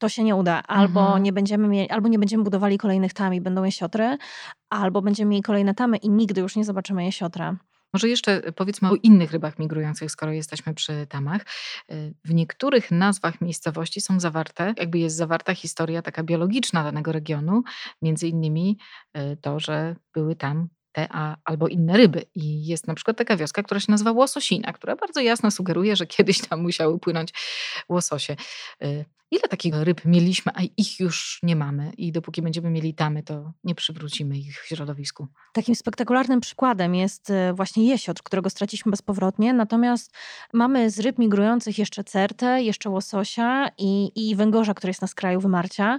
to 0.00 0.08
się 0.08 0.24
nie 0.24 0.36
uda. 0.36 0.62
Albo, 0.62 1.00
mhm. 1.00 1.22
nie 1.22 1.32
będziemy 1.32 1.68
mieli, 1.68 1.90
albo 1.90 2.08
nie 2.08 2.18
będziemy 2.18 2.44
budowali 2.44 2.78
kolejnych 2.78 3.12
tam 3.12 3.34
i 3.34 3.40
będą 3.40 3.64
jesiotry, 3.64 4.18
albo 4.70 5.02
będziemy 5.02 5.30
mieli 5.30 5.42
kolejne 5.42 5.74
tamy 5.74 5.96
i 5.96 6.10
nigdy 6.10 6.40
już 6.40 6.56
nie 6.56 6.64
zobaczymy 6.64 7.04
jesiotra. 7.04 7.56
Może 7.92 8.08
jeszcze 8.08 8.52
powiedzmy 8.52 8.90
o 8.90 8.94
innych 8.94 9.32
rybach 9.32 9.58
migrujących, 9.58 10.10
skoro 10.10 10.32
jesteśmy 10.32 10.74
przy 10.74 11.06
tamach. 11.06 11.42
Y, 11.92 12.14
w 12.24 12.34
niektórych 12.34 12.90
nazwach 12.90 13.40
miejscowości 13.40 14.00
są 14.00 14.20
zawarte, 14.20 14.74
jakby 14.76 14.98
jest 14.98 15.16
zawarta 15.16 15.54
historia 15.54 16.02
taka 16.02 16.22
biologiczna 16.22 16.84
danego 16.84 17.12
regionu, 17.12 17.62
między 18.02 18.28
innymi 18.28 18.78
y, 19.16 19.36
to, 19.36 19.60
że 19.60 19.96
były 20.14 20.36
tam 20.36 20.68
te 20.92 21.08
a, 21.10 21.36
albo 21.44 21.68
inne 21.68 21.96
ryby. 21.96 22.24
I 22.34 22.66
jest 22.66 22.86
na 22.86 22.94
przykład 22.94 23.16
taka 23.16 23.36
wioska, 23.36 23.62
która 23.62 23.80
się 23.80 23.92
nazywa 23.92 24.12
Łososina, 24.12 24.72
która 24.72 24.96
bardzo 24.96 25.20
jasno 25.20 25.50
sugeruje, 25.50 25.96
że 25.96 26.06
kiedyś 26.06 26.40
tam 26.48 26.62
musiały 26.62 26.98
płynąć 26.98 27.32
łososie. 27.88 28.36
Ile 29.32 29.42
takich 29.50 29.74
ryb 29.74 30.04
mieliśmy, 30.04 30.52
a 30.54 30.60
ich 30.76 31.00
już 31.00 31.38
nie 31.42 31.56
mamy 31.56 31.92
i 31.98 32.12
dopóki 32.12 32.42
będziemy 32.42 32.70
mieli 32.70 32.94
tamy, 32.94 33.22
to 33.22 33.52
nie 33.64 33.74
przywrócimy 33.74 34.38
ich 34.38 34.62
w 34.62 34.66
środowisku? 34.66 35.28
Takim 35.52 35.74
spektakularnym 35.74 36.40
przykładem 36.40 36.94
jest 36.94 37.30
e, 37.30 37.52
właśnie 37.52 37.88
jesiotr, 37.88 38.22
którego 38.22 38.50
straciliśmy 38.50 38.90
bezpowrotnie, 38.90 39.52
natomiast 39.52 40.14
mamy 40.52 40.90
z 40.90 41.00
ryb 41.00 41.18
migrujących 41.18 41.78
jeszcze 41.78 42.04
certę, 42.04 42.62
jeszcze 42.62 42.90
łososia 42.90 43.70
i, 43.78 44.12
i 44.14 44.36
węgorza, 44.36 44.74
który 44.74 44.90
jest 44.90 45.02
na 45.02 45.08
skraju 45.08 45.40
wymarcia. 45.40 45.98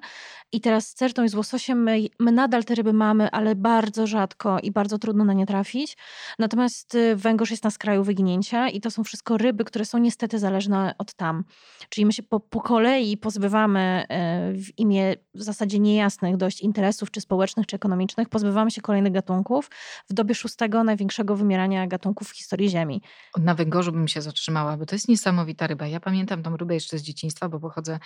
I 0.51 0.61
teraz 0.61 0.87
z 0.87 0.93
certą 0.93 1.23
i 1.23 1.29
z 1.29 1.35
łososiem 1.35 1.83
my, 1.83 1.99
my 2.19 2.31
nadal 2.31 2.63
te 2.63 2.75
ryby 2.75 2.93
mamy, 2.93 3.31
ale 3.31 3.55
bardzo 3.55 4.07
rzadko 4.07 4.59
i 4.59 4.71
bardzo 4.71 4.97
trudno 4.97 5.25
na 5.25 5.33
nie 5.33 5.45
trafić. 5.45 5.97
Natomiast 6.39 6.95
e, 6.95 7.15
węgorz 7.15 7.51
jest 7.51 7.63
na 7.63 7.71
skraju 7.71 8.03
wyginięcia 8.03 8.69
i 8.69 8.81
to 8.81 8.91
są 8.91 9.03
wszystko 9.03 9.37
ryby, 9.37 9.65
które 9.65 9.85
są 9.85 9.97
niestety 9.97 10.39
zależne 10.39 10.95
od 10.97 11.13
tam. 11.13 11.43
Czyli 11.89 12.05
my 12.05 12.13
się 12.13 12.23
po, 12.23 12.39
po 12.39 12.61
kolei 12.61 13.17
pozbywamy 13.21 13.79
e, 14.09 14.53
w 14.53 14.79
imię 14.79 15.15
w 15.33 15.41
zasadzie 15.41 15.79
niejasnych 15.79 16.37
dość 16.37 16.61
interesów, 16.61 17.11
czy 17.11 17.21
społecznych, 17.21 17.67
czy 17.67 17.75
ekonomicznych, 17.75 18.29
pozbywamy 18.29 18.71
się 18.71 18.81
kolejnych 18.81 19.13
gatunków 19.13 19.69
w 20.09 20.13
dobie 20.13 20.35
szóstego 20.35 20.83
największego 20.83 21.35
wymierania 21.35 21.87
gatunków 21.87 22.29
w 22.29 22.35
historii 22.35 22.69
Ziemi. 22.69 23.01
Na 23.37 23.55
węgorzu 23.55 23.91
bym 23.91 24.07
się 24.07 24.21
zatrzymała, 24.21 24.77
bo 24.77 24.85
to 24.85 24.95
jest 24.95 25.07
niesamowita 25.07 25.67
ryba. 25.67 25.87
Ja 25.87 25.99
pamiętam 25.99 26.43
tą 26.43 26.57
rybę 26.57 26.73
jeszcze 26.73 26.97
z 26.97 27.01
dzieciństwa, 27.01 27.49
bo 27.49 27.59
pochodzę 27.59 27.99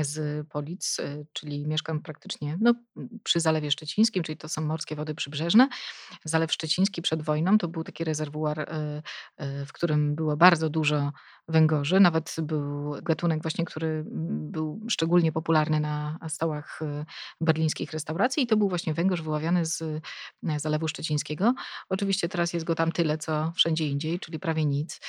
z 0.00 0.46
Polic, 0.48 0.98
y, 0.98 1.26
czyli 1.32 1.66
mieszkam 1.66 2.02
praktycznie 2.02 2.58
no, 2.60 2.74
przy 3.22 3.40
Zalewie 3.40 3.70
Szczecińskim, 3.70 4.22
czyli 4.22 4.38
to 4.38 4.48
są 4.48 4.62
morskie 4.62 4.96
wody 4.96 5.14
przybrzeżne. 5.14 5.68
Zalew 6.24 6.52
Szczeciński 6.52 7.02
przed 7.02 7.22
wojną 7.22 7.58
to 7.58 7.68
był 7.68 7.84
taki 7.84 8.04
rezerwuar, 8.04 8.68
w 9.66 9.72
którym 9.72 10.14
było 10.14 10.36
bardzo 10.36 10.70
dużo 10.70 11.12
węgorzy. 11.48 12.00
Nawet 12.00 12.36
był 12.42 12.94
gatunek 13.02 13.42
właśnie, 13.42 13.64
który 13.64 14.04
był 14.08 14.57
szczególnie 14.88 15.32
popularny 15.32 15.80
na 15.80 16.18
stołach 16.28 16.80
berlińskich 17.40 17.92
restauracji 17.92 18.42
i 18.42 18.46
to 18.46 18.56
był 18.56 18.68
właśnie 18.68 18.94
węgorz 18.94 19.22
wyławiany 19.22 19.66
z 19.66 20.02
Zalewu 20.56 20.88
Szczecińskiego. 20.88 21.54
Oczywiście 21.88 22.28
teraz 22.28 22.52
jest 22.52 22.66
go 22.66 22.74
tam 22.74 22.92
tyle, 22.92 23.18
co 23.18 23.52
wszędzie 23.56 23.86
indziej, 23.86 24.20
czyli 24.20 24.38
prawie 24.38 24.64
nic. 24.64 25.00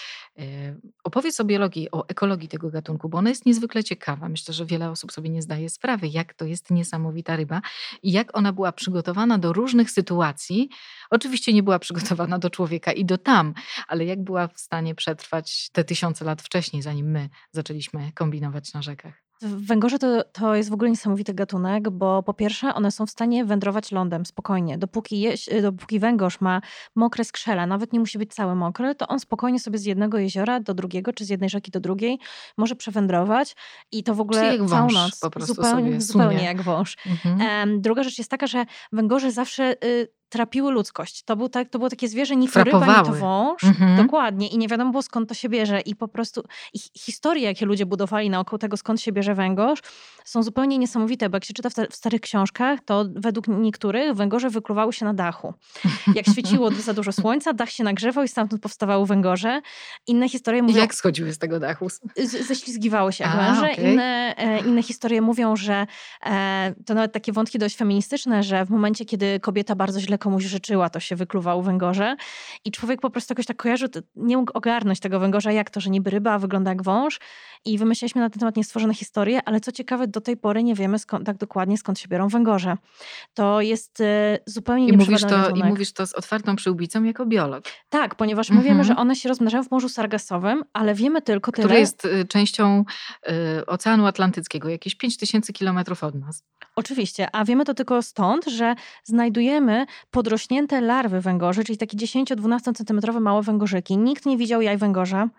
Opowiedz 1.03 1.39
o 1.39 1.46
biologii, 1.46 1.91
o 1.91 2.08
ekologii 2.08 2.50
tego 2.50 2.70
gatunku, 2.70 3.10
bo 3.10 3.18
ona 3.18 3.29
jest 3.29 3.46
niezwykle 3.46 3.84
ciekawa. 3.84 4.29
Myślę, 4.29 4.53
że 4.53 4.65
wiele 4.65 4.89
osób 4.89 5.12
sobie 5.12 5.29
nie 5.29 5.41
zdaje 5.41 5.70
sprawy, 5.70 6.08
jak 6.08 6.34
to 6.34 6.46
jest 6.46 6.72
niesamowita 6.72 7.36
ryba 7.36 7.62
i 8.03 8.12
jak 8.12 8.38
ona 8.38 8.53
była 8.53 8.72
przygotowana 8.72 9.38
do 9.38 9.53
różnych 9.53 9.91
sytuacji. 9.91 10.70
Oczywiście 11.10 11.53
nie 11.53 11.63
była 11.63 11.79
przygotowana 11.79 12.39
do 12.39 12.50
człowieka 12.50 12.91
i 12.91 13.06
do 13.06 13.18
tam, 13.18 13.53
ale 13.88 14.06
jak 14.06 14.24
była 14.24 14.48
w 14.48 14.60
stanie 14.60 14.96
przetrwać 14.96 15.70
te 15.72 15.84
tysiące 15.84 16.25
lat 16.25 16.41
wcześniej, 16.41 16.82
zanim 16.82 17.12
my 17.12 17.29
zaczęliśmy 17.51 18.12
kombinować 18.12 18.74
na 18.74 18.82
rzekach. 18.82 19.24
Węgorze 19.41 20.00
to, 20.00 20.24
to 20.24 20.55
jest 20.55 20.69
w 20.69 20.74
ogóle 20.74 20.89
niesamowity 20.89 21.34
gatunek, 21.34 21.89
bo 21.89 22.24
po 22.24 22.34
pierwsze 22.34 22.74
one 22.74 22.91
są 22.91 23.05
w 23.05 23.10
stanie 23.10 23.46
wędrować 23.46 23.91
lądem 23.91 24.25
spokojnie. 24.25 24.77
Dopóki, 24.77 25.19
jeś, 25.19 25.50
dopóki 25.62 26.00
węgorz 26.00 26.41
ma 26.41 26.62
mokre 26.96 27.24
skrzela, 27.24 27.67
nawet 27.67 27.93
nie 27.93 28.00
musi 28.00 28.17
być 28.17 28.34
cały 28.34 28.55
mokry, 28.55 28.96
to 28.96 29.08
on 29.08 29.19
spokojnie 29.19 29.60
sobie 29.60 29.77
z 29.77 29.86
jednego 29.86 30.17
jeziora 30.17 30.60
do 30.60 30.74
drugiego, 30.74 31.13
czy 31.13 31.25
z 31.25 31.29
jednej 31.29 31.50
rzeki 31.50 31.72
do 31.72 31.79
drugiej 31.79 32.19
może 32.58 32.75
przewędrować 32.75 33.55
i 33.91 34.03
to 34.03 34.15
w 34.15 34.22
ogóle 34.22 34.46
jak 34.46 34.69
całą 34.69 34.81
wąż 34.81 34.93
noc. 34.93 35.19
po 35.19 35.29
prostu 35.29 35.53
zupełnie, 35.53 36.01
zupełnie 36.01 36.43
jak 36.43 36.62
wąż. 36.62 36.98
Mhm. 37.05 37.81
druga 37.81 38.03
rzecz 38.03 38.17
jest 38.17 38.31
taka, 38.31 38.48
że 38.48 38.65
węgorze 38.91 39.31
zawsze 39.31 39.86
y, 39.86 40.19
trapiły 40.30 40.72
ludzkość. 40.72 41.24
To, 41.24 41.36
był 41.36 41.50
tak, 41.50 41.70
to 41.70 41.80
było 41.80 41.90
takie 41.90 42.08
zwierzę, 42.08 42.36
ni 42.36 42.50
to 42.50 42.64
ryba, 42.64 42.78
ni 42.80 42.86
to 42.86 42.88
Frapowały. 42.88 43.20
wąż. 43.20 43.64
Mhm. 43.64 43.98
Dokładnie. 43.98 44.48
I 44.48 44.58
nie 44.58 44.68
wiadomo 44.68 44.92
było 44.92 45.02
skąd 45.02 45.30
to 45.30 45.36
się 45.36 45.50
bierze. 45.50 45.82
I 45.82 45.96
po 45.96 46.08
prostu 46.08 46.44
i 46.74 46.80
hi- 46.80 46.90
historie, 46.98 47.44
jakie 47.44 47.66
ludzie 47.66 47.86
budowali 47.86 48.30
naokoło 48.30 48.58
tego, 48.58 48.78
skąd 48.78 49.02
się 49.02 49.12
bierze 49.12 49.36
węgorz, 49.36 49.80
są 50.26 50.44
zupełnie 50.44 50.78
niesamowite, 50.78 51.30
bo 51.30 51.36
jak 51.38 51.46
się 51.46 51.54
czyta 51.54 51.70
w, 51.70 51.74
te, 51.74 51.88
w 51.88 51.96
starych 51.96 52.22
książkach, 52.22 52.80
to 52.86 53.06
według 53.16 53.48
niektórych 53.48 54.14
węgorze 54.16 54.50
wykluwały 54.50 54.94
się 54.94 55.06
na 55.06 55.14
dachu. 55.14 55.54
Jak 56.16 56.26
świeciło 56.34 56.72
za 56.72 56.94
dużo 56.94 57.12
słońca, 57.12 57.54
dach 57.54 57.70
się 57.70 57.84
nagrzewał 57.84 58.24
i 58.24 58.28
stamtąd 58.28 58.62
powstawały 58.62 59.06
węgorze. 59.06 59.62
Inne 60.08 60.30
historie 60.30 60.64
mówią... 60.64 60.78
jak 60.78 60.96
schodziły 60.96 61.34
z 61.34 61.38
tego 61.38 61.60
dachu? 61.60 61.90
Z- 61.90 62.48
ześlizgiwały 62.48 63.14
się 63.14 63.24
jak 63.24 63.34
A, 63.36 63.38
węże. 63.38 63.72
okej. 63.74 63.94
Inne, 63.94 64.34
e, 64.38 64.60
inne 64.60 64.84
historie 64.84 65.22
mówią, 65.22 65.56
że 65.56 65.88
e, 66.26 66.74
to 66.86 66.94
nawet 66.94 67.12
takie 67.14 67.32
wątki 67.32 67.60
dość 67.60 67.76
feministyczne, 67.76 68.44
że 68.44 68.66
w 68.66 68.70
momencie, 68.70 69.06
kiedy 69.06 69.40
kobieta 69.40 69.76
bardzo 69.76 70.00
źle 70.02 70.18
komuś 70.20 70.44
życzyła, 70.44 70.90
to 70.90 71.00
się 71.00 71.16
wykluwał 71.16 71.62
węgorze 71.62 72.16
i 72.66 72.72
człowiek 72.72 73.02
po 73.02 73.10
prostu 73.10 73.32
jakoś 73.32 73.46
tak 73.46 73.58
kojarzył, 73.58 73.90
nie 74.16 74.38
mógł 74.38 74.52
ogarnąć 74.58 75.00
tego 75.00 75.20
węgorza, 75.20 75.52
jak 75.52 75.70
to, 75.70 75.80
że 75.82 75.90
niby 75.90 76.10
ryba 76.10 76.32
a 76.34 76.40
wygląda 76.40 76.72
jak 76.72 76.84
wąż 76.84 77.20
i 77.66 77.78
wymyśliliśmy 77.78 78.22
na 78.22 78.30
ten 78.30 78.40
temat 78.40 78.56
niestworzone 78.56 78.94
historie, 78.94 79.40
ale 79.46 79.60
co 79.60 79.72
ciekawe, 79.72 80.08
do 80.08 80.22
tej 80.22 80.38
pory 80.38 80.64
nie 80.64 80.76
wiemy 80.76 81.00
skąd, 81.00 81.26
tak 81.26 81.38
dokładnie 81.38 81.78
skąd 81.78 82.00
się 82.00 82.08
biorą 82.08 82.28
węgorze. 82.28 82.78
To 83.34 83.62
jest 83.62 84.02
e, 84.02 84.40
zupełnie 84.46 84.88
I 84.88 84.98
mówisz, 84.98 85.22
to, 85.22 85.50
I 85.50 85.64
mówisz 85.64 85.94
to 85.94 86.08
z 86.08 86.14
otwartą 86.14 86.56
przyłbicą 86.56 87.04
jako 87.04 87.26
biolog, 87.26 87.64
Tak, 87.90 88.16
ponieważ 88.16 88.50
my 88.50 88.62
wiemy, 88.62 88.84
że 88.84 88.90
Mhm. 88.92 89.08
one 89.08 89.16
się 89.16 89.30
rozmnażają 89.30 89.64
w 89.64 89.72
Morzu 89.72 89.90
Sargasowym, 89.90 90.64
ale 90.74 90.96
wiemy 90.96 91.22
tylko 91.22 91.52
tyle. 91.52 91.66
które 91.68 91.80
jest 91.80 92.06
y, 92.06 92.26
częścią 92.26 92.84
y, 93.60 93.66
Oceanu 93.66 94.06
Atlantyckiego, 94.06 94.70
jakieś 94.70 94.96
5000 94.96 95.54
kilometrów 95.54 96.04
od 96.04 96.16
nas. 96.16 96.44
Oczywiście, 96.76 97.28
a 97.36 97.46
wiemy 97.46 97.66
to 97.66 97.74
tylko 97.74 98.02
stąd, 98.02 98.46
że 98.46 98.76
znajdujemy 99.04 99.86
podrośnięte 100.12 100.82
larwy 100.82 101.22
węgorzy, 101.22 101.63
czyli 101.63 101.78
takie 101.78 101.98
10-12 101.98 102.60
cm 102.75 103.22
małe 103.22 103.42
węgorzyki. 103.42 103.98
Nikt 103.98 104.25
nie 104.25 104.38
widział 104.38 104.62
jaj 104.62 104.78
węgorza 104.78 105.30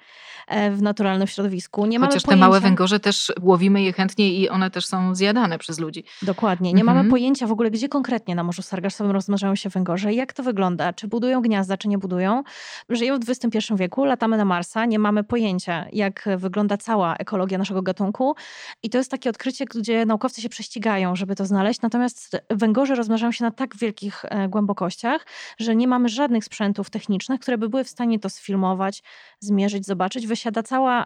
w 0.73 0.83
naturalnym 0.83 1.29
środowisku. 1.29 1.87
Nie 1.87 1.99
mamy 1.99 2.11
Chociaż 2.11 2.23
te 2.23 2.27
pojęcia... 2.27 2.47
małe 2.47 2.61
węgorze 2.61 3.01
też 3.01 3.33
łowimy 3.43 3.83
je 3.83 3.93
chętnie 3.93 4.33
i 4.35 4.49
one 4.49 4.71
też 4.71 4.87
są 4.87 5.15
zjadane 5.15 5.59
przez 5.59 5.79
ludzi. 5.79 6.05
Dokładnie. 6.23 6.73
Nie 6.73 6.85
mamy 6.85 6.99
Mhm. 7.01 7.11
pojęcia 7.11 7.47
w 7.47 7.53
ogóle, 7.53 7.71
gdzie 7.71 7.89
konkretnie 7.89 8.35
na 8.35 8.43
Morzu 8.45 8.63
Sargasowym 8.63 9.13
rozmnażają 9.13 9.55
się 9.57 9.69
węgorze, 9.69 10.13
jak 10.15 10.33
to 10.33 10.43
wygląda, 10.43 10.93
czy 10.93 11.09
budują 11.09 11.43
gniazda, 11.43 11.77
czy 11.77 11.89
nie 11.89 11.99
budują. 11.99 12.43
Żyjemy 12.89 13.19
w 13.19 13.31
XXI 13.31 13.59
wieku, 13.77 14.05
latamy 14.05 14.37
na 14.37 14.45
Marsa, 14.45 14.85
nie 14.87 14.99
mamy 14.99 15.25
pojęcia, 15.25 15.87
jak 15.93 16.29
wygląda 16.37 16.77
cała 16.77 17.17
ekologia 17.17 17.59
naszego 17.59 17.83
gatunku. 17.83 18.35
I 18.83 18.91
to 18.91 18.99
jest 18.99 19.11
takie 19.11 19.31
odkrycie, 19.31 19.65
gdzie 19.65 20.07
naukowcy 20.07 20.43
się 20.43 20.49
prześcigają, 20.49 21.17
żeby 21.17 21.37
to 21.37 21.47
znaleźć. 21.47 21.81
Natomiast 21.81 22.37
węgorze 22.51 22.95
rozmnażają 22.95 23.33
się 23.33 23.45
na 23.45 23.51
tak 23.51 23.77
wielkich 23.77 24.25
e, 24.25 24.49
głębokościach, 24.49 25.27
że 25.59 25.77
nie 25.77 25.89
mamy 25.89 26.09
żadnych 26.09 26.45
sprzętów 26.45 26.91
technicznych, 26.91 27.41
które 27.41 27.59
by 27.59 27.69
były 27.69 27.85
w 27.85 27.89
stanie 27.89 28.19
to 28.19 28.31
sfilmować, 28.31 29.03
zmierzyć, 29.41 29.87
zobaczyć. 29.87 30.27
Wysiada 30.41 30.63
cała, 30.63 31.05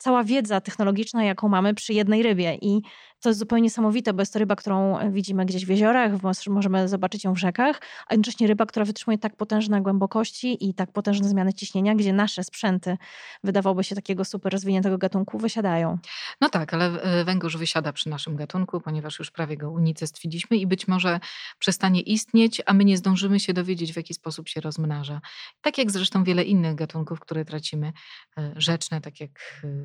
cała 0.00 0.24
wiedza 0.24 0.60
technologiczna, 0.60 1.24
jaką 1.24 1.48
mamy 1.48 1.74
przy 1.74 1.92
jednej 1.92 2.22
rybie. 2.22 2.58
I 2.60 2.82
to 3.20 3.28
jest 3.28 3.38
zupełnie 3.38 3.62
niesamowite, 3.62 4.12
bo 4.12 4.22
jest 4.22 4.32
to 4.32 4.38
ryba, 4.38 4.56
którą 4.56 4.98
widzimy 5.12 5.46
gdzieś 5.46 5.66
w 5.66 5.68
jeziorach, 5.68 6.12
możemy 6.48 6.88
zobaczyć 6.88 7.24
ją 7.24 7.34
w 7.34 7.38
rzekach, 7.38 7.80
a 8.06 8.14
jednocześnie 8.14 8.46
ryba, 8.46 8.66
która 8.66 8.84
wytrzymuje 8.84 9.18
tak 9.18 9.36
potężne 9.36 9.82
głębokości 9.82 10.68
i 10.68 10.74
tak 10.74 10.92
potężne 10.92 11.28
zmiany 11.28 11.52
ciśnienia, 11.52 11.94
gdzie 11.94 12.12
nasze 12.12 12.44
sprzęty, 12.44 12.96
wydawałoby 13.44 13.84
się 13.84 13.94
takiego 13.94 14.24
super 14.24 14.52
rozwiniętego 14.52 14.98
gatunku, 14.98 15.38
wysiadają. 15.38 15.98
No 16.40 16.48
tak, 16.48 16.74
ale 16.74 17.02
e, 17.02 17.24
węgorz 17.24 17.56
wysiada 17.56 17.92
przy 17.92 18.08
naszym 18.08 18.36
gatunku, 18.36 18.80
ponieważ 18.80 19.18
już 19.18 19.30
prawie 19.30 19.56
go 19.56 19.70
unicestwiliśmy 19.70 20.56
i 20.56 20.66
być 20.66 20.88
może 20.88 21.20
przestanie 21.58 22.00
istnieć, 22.00 22.62
a 22.66 22.72
my 22.72 22.84
nie 22.84 22.96
zdążymy 22.96 23.40
się 23.40 23.52
dowiedzieć, 23.52 23.92
w 23.92 23.96
jaki 23.96 24.14
sposób 24.14 24.48
się 24.48 24.60
rozmnaża. 24.60 25.20
Tak 25.60 25.78
jak 25.78 25.90
zresztą 25.90 26.24
wiele 26.24 26.44
innych 26.44 26.74
gatunków, 26.74 27.20
które 27.20 27.44
tracimy, 27.44 27.92
e, 28.38 28.52
rzeczne, 28.56 29.00
tak 29.00 29.20
jak 29.20 29.30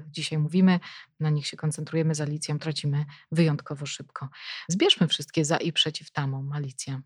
e, 0.05 0.11
dzisiaj 0.11 0.39
mówimy, 0.39 0.79
na 1.19 1.29
nich 1.29 1.47
się 1.47 1.57
koncentrujemy 1.57 2.15
z 2.15 2.21
Alicją, 2.21 2.59
tracimy 2.59 3.05
wyjątkowo 3.31 3.85
szybko. 3.85 4.29
Zbierzmy 4.67 5.07
wszystkie 5.07 5.45
za 5.45 5.57
i 5.57 5.73
przeciw 5.73 6.11
tamom, 6.11 6.51
Alicja. 6.53 7.01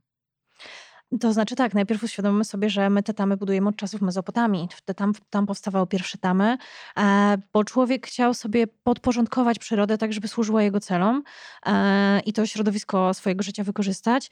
To 1.20 1.34
znaczy 1.34 1.56
tak, 1.56 1.74
najpierw 1.74 2.04
uświadomimy 2.04 2.46
sobie, 2.46 2.70
że 2.70 2.90
my 2.90 3.04
te 3.04 3.14
tamy 3.14 3.38
budujemy 3.38 3.70
od 3.70 3.76
czasów 3.76 4.02
Mezopotamii. 4.02 4.68
Tam, 4.96 5.14
tam 5.30 5.46
powstawały 5.46 5.88
pierwsze 5.88 6.18
tamy, 6.18 6.58
e, 6.98 7.38
bo 7.54 7.64
człowiek 7.64 8.08
chciał 8.08 8.34
sobie 8.34 8.68
podporządkować 8.68 9.60
przyrodę 9.60 9.98
tak, 9.98 10.14
żeby 10.14 10.28
służyła 10.28 10.64
jego 10.64 10.80
celom 10.80 11.24
e, 11.66 12.20
i 12.20 12.34
to 12.34 12.46
środowisko 12.46 13.14
swojego 13.14 13.44
życia 13.44 13.64
wykorzystać. 13.64 14.32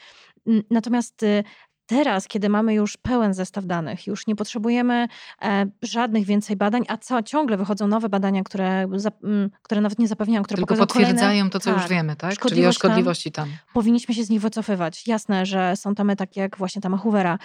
Natomiast 0.70 1.24
y, 1.24 1.44
Teraz, 1.88 2.28
kiedy 2.28 2.50
mamy 2.50 2.74
już 2.74 2.98
pełen 2.98 3.34
zestaw 3.34 3.66
danych, 3.66 4.08
już 4.08 4.28
nie 4.28 4.36
potrzebujemy 4.36 5.08
e, 5.42 5.66
żadnych 5.82 6.26
więcej 6.26 6.56
badań, 6.56 6.84
a 6.88 6.98
co, 6.98 7.24
ciągle 7.24 7.58
wychodzą 7.58 7.88
nowe 7.88 8.10
badania, 8.10 8.44
które, 8.44 8.88
za, 8.96 9.12
m, 9.24 9.50
które 9.62 9.82
nawet 9.82 10.00
nie 10.00 10.08
zapewniają, 10.08 10.44
które 10.44 10.56
Tylko 10.58 10.66
pokazują 10.76 10.88
kolejne... 10.88 11.14
potwierdzają 11.14 11.50
to, 11.50 11.60
co 11.60 11.70
już 11.72 11.82
Tak. 11.82 11.90
wiemy, 11.90 12.16
tak? 12.16 12.32
Czyli 12.32 12.36
o 12.36 12.40
Szkodliwość 12.40 12.80
tam. 12.80 12.90
szkodliwości 12.92 13.32
tam. 13.32 13.50
powinniśmy 13.74 14.14
się 14.16 14.24
z 14.24 14.30
nich 14.30 14.42
wycofywać. 14.42 15.08
Jasne, 15.08 15.46
że 15.46 15.76
są 15.76 15.96
tamy 15.96 16.16
takie 16.16 16.42
jak 16.42 16.58
właśnie 16.58 16.82
tama 16.82 16.98
Hoovera. 16.98 17.40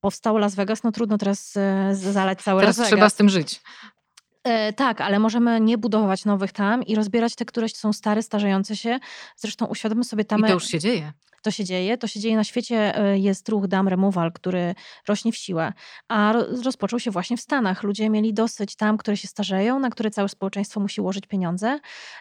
Powstało 0.00 0.38
Las 0.38 0.54
Vegas, 0.54 0.82
no 0.82 0.92
trudno 0.92 1.18
teraz 1.18 1.56
e, 1.56 1.88
zalać 1.94 2.42
cały 2.42 2.60
Teraz 2.60 2.78
Las 2.78 2.86
trzeba 2.86 3.00
Vegas. 3.00 3.12
z 3.12 3.16
tym 3.16 3.28
żyć. 3.28 3.62
E, 4.44 4.72
tak, 4.72 5.00
ale 5.00 5.18
możemy 5.18 5.60
nie 5.60 5.78
budować 5.78 6.24
nowych 6.24 6.52
tam 6.52 6.82
i 6.82 6.94
rozbierać 6.94 7.34
te, 7.34 7.44
które 7.44 7.68
są 7.68 7.92
stare, 7.92 8.22
starzejące 8.22 8.76
się. 8.76 8.98
Zresztą 9.36 9.66
uświadommy 9.66 10.04
sobie 10.04 10.22
I 10.22 10.26
tamy, 10.26 10.48
to 10.48 10.54
już 10.54 10.64
się 10.66 10.78
dzieje. 10.78 11.12
To 11.44 11.50
się 11.50 11.64
dzieje. 11.64 11.98
To 11.98 12.06
się 12.06 12.20
dzieje 12.20 12.36
na 12.36 12.44
świecie. 12.44 12.98
e, 12.98 13.18
Jest 13.18 13.48
ruch 13.48 13.66
dam 13.66 13.88
removal, 13.88 14.32
który 14.32 14.74
rośnie 15.08 15.32
w 15.32 15.36
siłę. 15.36 15.72
A 16.08 16.32
ro- 16.32 16.46
rozpoczął 16.64 17.00
się 17.00 17.10
właśnie 17.10 17.36
w 17.36 17.40
Stanach. 17.40 17.82
Ludzie 17.82 18.10
mieli 18.10 18.34
dosyć 18.34 18.76
tam, 18.76 18.96
które 18.98 19.16
się 19.16 19.28
starzeją, 19.28 19.78
na 19.78 19.90
które 19.90 20.10
całe 20.10 20.28
społeczeństwo 20.28 20.80
musi 20.80 21.00
łożyć 21.00 21.26
pieniądze 21.26 21.78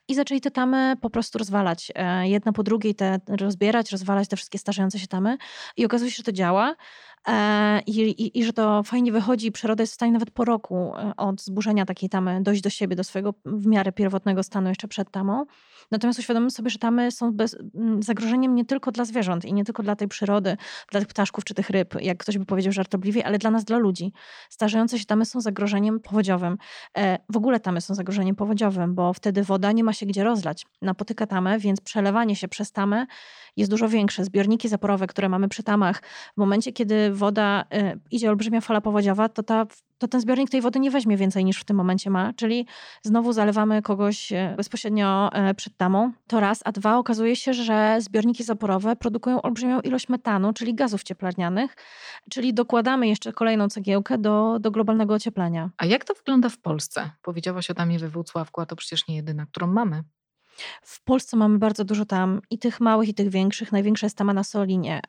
i 0.08 0.16
zaczęli 0.16 0.42
te 0.42 0.52
tamy 0.52 0.96
po 1.02 1.10
prostu 1.10 1.38
rozwalać. 1.38 1.92
E, 1.96 2.30
Jedna 2.30 2.54
po 2.54 2.64
drugiej 2.64 2.96
te 2.96 3.20
rozbierać, 3.28 3.92
rozwalać 3.92 4.28
te 4.28 4.36
wszystkie 4.36 4.60
starzejące 4.60 5.00
się 5.00 5.08
tamy. 5.08 5.38
I 5.78 5.86
okazuje 5.86 6.12
się, 6.12 6.18
że 6.18 6.24
to 6.24 6.32
działa. 6.32 6.76
E, 7.28 7.82
i, 7.82 8.00
i, 8.02 8.40
i 8.40 8.46
że 8.46 8.54
to 8.54 8.84
fajnie 8.84 9.12
wychodzi, 9.12 9.52
przyroda 9.52 9.84
jest 9.84 9.94
w 9.94 9.96
stanie 9.96 10.12
nawet 10.12 10.32
po 10.32 10.46
roku 10.46 10.94
e, 10.96 11.14
od 11.18 11.42
zburzenia 11.42 11.86
takiej 11.86 12.10
tamy 12.10 12.44
dojść 12.44 12.62
do 12.62 12.70
siebie, 12.70 12.96
do 12.96 13.04
swojego 13.04 13.34
w 13.46 13.66
miarę 13.66 13.92
pierwotnego 13.92 14.44
stanu 14.44 14.70
jeszcze 14.70 14.88
przed 14.88 15.12
tamą. 15.12 15.46
Natomiast 15.92 16.20
uświadommy 16.20 16.52
sobie, 16.52 16.70
że 16.70 16.80
tamy 16.80 17.12
są 17.12 17.32
bez, 17.32 17.58
zagrożeniem 18.00 18.56
nie 18.56 18.66
tylko 18.66 18.92
dla 18.92 19.06
zwierząt 19.06 19.46
i 19.46 19.54
nie 19.54 19.64
tylko 19.66 19.84
dla 19.84 19.96
tej 19.96 20.08
przyrody, 20.08 20.58
dla 20.92 21.00
tych 21.00 21.08
ptaszków 21.08 21.44
czy 21.44 21.54
tych 21.54 21.70
ryb, 21.70 21.96
jak 22.02 22.18
ktoś 22.18 22.38
by 22.38 22.46
powiedział 22.46 22.74
żartobliwie, 22.74 23.26
ale 23.26 23.38
dla 23.38 23.52
nas, 23.52 23.64
dla 23.64 23.78
ludzi. 23.78 24.14
Starzejące 24.50 25.00
się 25.00 25.06
tamy 25.06 25.26
są 25.26 25.42
zagrożeniem 25.42 26.00
powodziowym. 26.00 26.58
E, 26.98 27.20
w 27.30 27.38
ogóle 27.38 27.60
tamy 27.60 27.82
są 27.82 27.96
zagrożeniem 27.96 28.36
powodziowym, 28.36 28.96
bo 28.96 29.14
wtedy 29.14 29.44
woda 29.44 29.72
nie 29.72 29.84
ma 29.84 29.94
się 29.94 30.06
gdzie 30.06 30.24
rozlać. 30.24 30.66
Napotyka 30.82 31.28
tamę, 31.28 31.60
więc 31.60 31.82
przelewanie 31.82 32.36
się 32.36 32.48
przez 32.48 32.72
tamę 32.72 33.06
jest 33.58 33.72
dużo 33.72 33.90
większe. 33.90 34.26
Zbiorniki 34.26 34.70
zaporowe, 34.70 35.08
które 35.08 35.30
mamy 35.30 35.50
przy 35.50 35.64
tamach, 35.64 36.02
w 36.34 36.38
momencie, 36.38 36.74
kiedy 36.74 37.13
woda, 37.14 37.66
e, 37.72 37.96
idzie 38.12 38.30
olbrzymia 38.30 38.62
fala 38.62 38.82
powodziowa, 38.82 39.30
to 39.30 39.44
ta 39.44 39.66
to 40.04 40.08
ten 40.08 40.22
zbiornik 40.22 40.50
tej 40.50 40.62
wody 40.62 40.80
nie 40.80 40.92
weźmie 40.92 41.18
więcej 41.18 41.46
niż 41.46 41.60
w 41.60 41.64
tym 41.64 41.78
momencie 41.78 42.10
ma, 42.10 42.34
czyli 42.34 42.68
znowu 43.04 43.34
zalewamy 43.34 43.82
kogoś 43.82 44.32
e, 44.32 44.54
bezpośrednio 44.58 45.30
e, 45.34 45.54
przed 45.54 45.78
tamą. 45.78 46.12
To 46.28 46.40
raz, 46.40 46.62
a 46.66 46.72
dwa 46.72 46.98
okazuje 46.98 47.36
się, 47.36 47.54
że 47.54 47.98
zbiorniki 48.00 48.44
zaporowe 48.44 48.96
produkują 48.96 49.42
olbrzymią 49.42 49.80
ilość 49.80 50.10
metanu, 50.10 50.54
czyli 50.54 50.76
gazów 50.76 51.04
cieplarnianych, 51.04 51.76
czyli 52.30 52.54
dokładamy 52.54 53.08
jeszcze 53.08 53.34
kolejną 53.34 53.70
cegiełkę 53.70 54.18
do, 54.18 54.60
do 54.60 54.72
globalnego 54.72 55.14
ocieplenia. 55.14 55.70
A 55.78 55.86
jak 55.86 56.06
to 56.06 56.14
wygląda 56.14 56.50
w 56.50 56.58
Polsce? 56.58 57.10
Powiedziałaś 57.22 57.70
o 57.70 57.74
damie 57.74 58.00
we 58.00 58.10
Włocławku, 58.10 58.62
a 58.62 58.66
to 58.66 58.76
przecież 58.76 59.08
nie 59.08 59.16
jedyna, 59.16 59.46
którą 59.46 59.68
mamy. 59.68 60.04
W 60.82 61.04
Polsce 61.04 61.38
mamy 61.38 61.58
bardzo 61.58 61.84
dużo 61.86 62.06
tam 62.06 62.42
i 62.50 62.60
tych 62.60 62.80
małych, 62.80 63.10
i 63.10 63.14
tych 63.14 63.30
większych. 63.30 63.72
Największa 63.72 64.06
jest 64.06 64.18
tama 64.18 64.34
na 64.34 64.44
Solinie, 64.44 65.02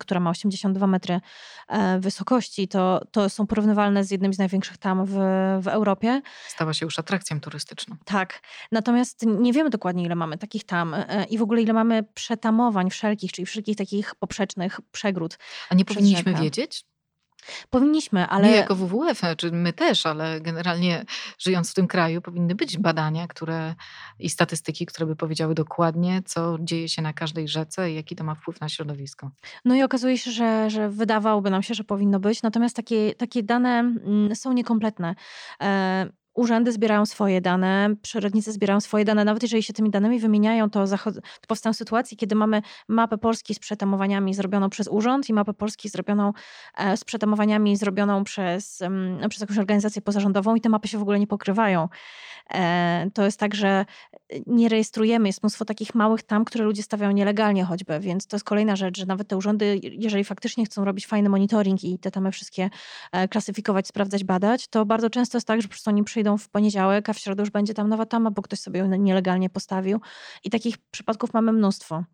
która 0.00 0.20
ma 0.20 0.30
82 0.30 0.86
metry 0.86 1.20
e, 1.68 1.98
wysokości. 2.00 2.68
To, 2.68 3.00
to 3.10 3.30
są 3.30 3.46
porównywalne 3.46 4.04
z 4.04 4.10
jednym 4.10 4.34
z 4.34 4.38
największych 4.38 4.76
tam 4.76 5.06
w, 5.06 5.12
w 5.62 5.68
Europie. 5.68 6.22
Stała 6.48 6.74
się 6.74 6.86
już 6.86 6.98
atrakcją 6.98 7.40
turystyczną. 7.40 7.96
Tak. 8.04 8.42
Natomiast 8.72 9.26
nie 9.26 9.52
wiemy 9.52 9.70
dokładnie, 9.70 10.04
ile 10.04 10.14
mamy 10.14 10.38
takich 10.38 10.64
tam 10.64 10.94
e, 10.94 11.24
i 11.24 11.38
w 11.38 11.42
ogóle 11.42 11.62
ile 11.62 11.72
mamy 11.72 12.02
przetamowań 12.14 12.90
wszelkich, 12.90 13.32
czyli 13.32 13.46
wszelkich 13.46 13.76
takich 13.76 14.14
poprzecznych 14.14 14.80
przegród. 14.92 15.38
A 15.70 15.74
nie 15.74 15.84
powinniśmy 15.84 16.34
wiedzieć? 16.34 16.84
Powinniśmy, 17.70 18.26
ale. 18.26 18.48
Nie 18.48 18.56
jako 18.56 18.74
WWF, 18.74 19.20
czy 19.36 19.52
my 19.52 19.72
też, 19.72 20.06
ale 20.06 20.40
generalnie 20.40 21.04
żyjąc 21.38 21.70
w 21.70 21.74
tym 21.74 21.86
kraju 21.86 22.22
powinny 22.22 22.54
być 22.54 22.78
badania 22.78 23.26
które, 23.28 23.74
i 24.18 24.30
statystyki, 24.30 24.86
które 24.86 25.06
by 25.06 25.16
powiedziały 25.16 25.54
dokładnie, 25.54 26.22
co 26.24 26.56
dzieje 26.60 26.88
się 26.88 27.02
na 27.02 27.12
każdej 27.12 27.48
rzece 27.48 27.90
i 27.90 27.94
jaki 27.94 28.16
to 28.16 28.24
ma 28.24 28.34
wpływ 28.34 28.60
na 28.60 28.68
środowisko. 28.68 29.30
No 29.64 29.74
i 29.74 29.82
okazuje 29.82 30.18
się, 30.18 30.30
że, 30.30 30.70
że 30.70 30.88
wydawałoby 30.88 31.50
nam 31.50 31.62
się, 31.62 31.74
że 31.74 31.84
powinno 31.84 32.20
być, 32.20 32.42
natomiast 32.42 32.76
takie, 32.76 33.14
takie 33.14 33.42
dane 33.42 33.78
mm, 33.78 34.36
są 34.36 34.52
niekompletne. 34.52 35.14
E, 36.36 36.40
urzędy 36.40 36.72
zbierają 36.72 37.06
swoje 37.06 37.40
dane, 37.40 37.94
przyrodnicy 38.02 38.52
zbierają 38.52 38.80
swoje 38.80 39.04
dane, 39.04 39.24
nawet 39.24 39.42
jeżeli 39.42 39.62
się 39.62 39.72
tymi 39.72 39.90
danymi 39.90 40.20
wymieniają, 40.20 40.70
to, 40.70 40.86
to 40.86 41.20
powstają 41.48 41.72
sytuacje, 41.72 42.16
kiedy 42.16 42.34
mamy 42.34 42.62
mapę 42.88 43.18
Polski 43.18 43.54
z 43.54 43.58
przetamowaniami 43.58 44.34
zrobioną 44.34 44.70
przez 44.70 44.88
urząd 44.88 45.28
i 45.28 45.32
mapę 45.32 45.54
Polski 45.54 45.88
zrobioną 45.88 46.32
e, 46.76 46.96
z 46.96 47.04
przetamowaniami 47.04 47.76
zrobioną 47.76 48.24
przez, 48.24 48.82
przez 49.28 49.40
jakąś 49.40 49.58
organizację 49.58 50.02
pozarządową 50.02 50.54
i 50.54 50.60
te 50.60 50.68
mapy 50.68 50.88
się 50.88 50.98
w 50.98 51.02
ogóle 51.02 51.18
nie 51.18 51.26
pokrywają. 51.26 51.88
E, 52.54 53.10
to 53.14 53.24
jest 53.24 53.40
tak, 53.40 53.54
że 53.54 53.68
e, 53.68 53.84
nie 54.46 54.68
rejestrujemy, 54.68 55.28
jest 55.28 55.42
mnóstwo 55.42 55.64
takich 55.64 55.94
małych 55.94 56.22
tam, 56.22 56.44
które 56.44 56.64
ludzie 56.64 56.82
stawiają 56.82 57.12
nielegalnie 57.12 57.64
choćby, 57.64 58.00
więc 58.00 58.26
to 58.26 58.36
jest 58.36 58.44
kolejna 58.44 58.76
rzecz, 58.76 58.98
że 58.98 59.06
nawet 59.06 59.28
te 59.28 59.36
urzędy, 59.36 59.80
jeżeli 59.82 60.24
faktycznie 60.24 60.64
chcą 60.64 60.84
robić 60.84 61.06
fajny 61.06 61.28
monitoring 61.28 61.84
i 61.84 61.98
te 61.98 62.10
tamy 62.10 62.32
wszystkie 62.32 62.70
klasyfikować, 63.30 63.86
sprawdzać, 63.86 64.24
badać, 64.24 64.68
to 64.68 64.86
bardzo 64.86 65.10
często 65.10 65.38
jest 65.38 65.46
tak, 65.46 65.62
że 65.62 65.68
po 65.68 65.72
prostu 65.72 65.90
oni 65.90 66.04
przyjdą 66.04 66.25
przyjdą 66.26 66.38
w 66.38 66.48
poniedziałek, 66.48 67.08
a 67.08 67.12
w 67.12 67.18
środę 67.18 67.42
już 67.42 67.50
będzie 67.50 67.74
tam 67.74 67.88
nowa 67.88 68.06
tama, 68.06 68.30
bo 68.30 68.42
ktoś 68.42 68.60
sobie 68.60 68.80
ją 68.80 68.88
nielegalnie 68.88 69.50
postawił. 69.50 70.00
I 70.44 70.50
takich 70.50 70.78
przypadków 70.90 71.34
mamy 71.34 71.52
mnóstwo. 71.52 72.04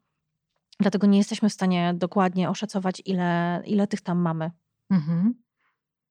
Dlatego 0.81 1.07
nie 1.07 1.19
jesteśmy 1.19 1.49
w 1.49 1.53
stanie 1.53 1.95
dokładnie 1.95 2.51
oszacować, 2.51 3.03
ile, 3.05 3.63
ile 3.67 3.87
tych 3.87 4.01
tam 4.01 4.19
mamy. 4.19 4.51
Mhm. 4.91 5.35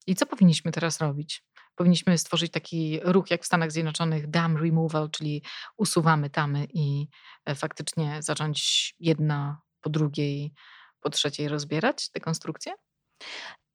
I 0.08 0.16
co 0.16 0.26
powinniśmy 0.26 0.72
teraz 0.72 1.02
robić? 1.02 1.44
Powinniśmy 1.76 2.18
stworzyć 2.18 2.52
taki 2.52 3.00
ruch 3.04 3.32
jak 3.32 3.44
w 3.44 3.46
Stanach 3.46 3.72
Zjednoczonych, 3.72 4.30
dam 4.30 4.58
removal, 4.58 5.10
czyli 5.10 5.44
usuwamy 5.78 6.30
tamy 6.30 6.68
i 6.74 7.08
e, 7.46 7.56
faktycznie 7.56 8.18
zacząć 8.20 8.94
jedna 9.00 9.62
po 9.82 9.90
drugiej, 9.90 10.54
po 11.02 11.10
trzeciej 11.10 11.48
rozbierać 11.48 12.10
te 12.12 12.20
konstrukcje? 12.20 12.74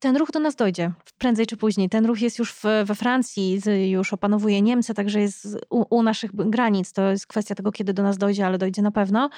Ten 0.07 0.17
ruch 0.17 0.31
do 0.31 0.41
nas 0.41 0.57
dojdzie, 0.57 0.93
prędzej 1.19 1.47
czy 1.47 1.57
później. 1.57 1.89
Ten 1.89 2.07
ruch 2.07 2.21
jest 2.21 2.39
już 2.39 2.53
w, 2.53 2.63
we 2.85 2.95
Francji, 2.95 3.61
już 3.91 4.13
opanowuje 4.13 4.63
Niemcy, 4.63 4.95
także 4.95 5.21
jest 5.21 5.59
u, 5.71 5.97
u, 5.97 6.03
naszych 6.03 6.31
granic. 6.35 6.93
To 6.93 7.11
jest 7.11 7.27
kwestia 7.27 7.55
tego, 7.55 7.73
kiedy 7.73 7.95
do 7.95 8.03
nas 8.03 8.19
dojdzie, 8.19 8.47
ale 8.47 8.59
dojdzie 8.59 8.83
na 8.83 8.91
pewno. 8.91 9.31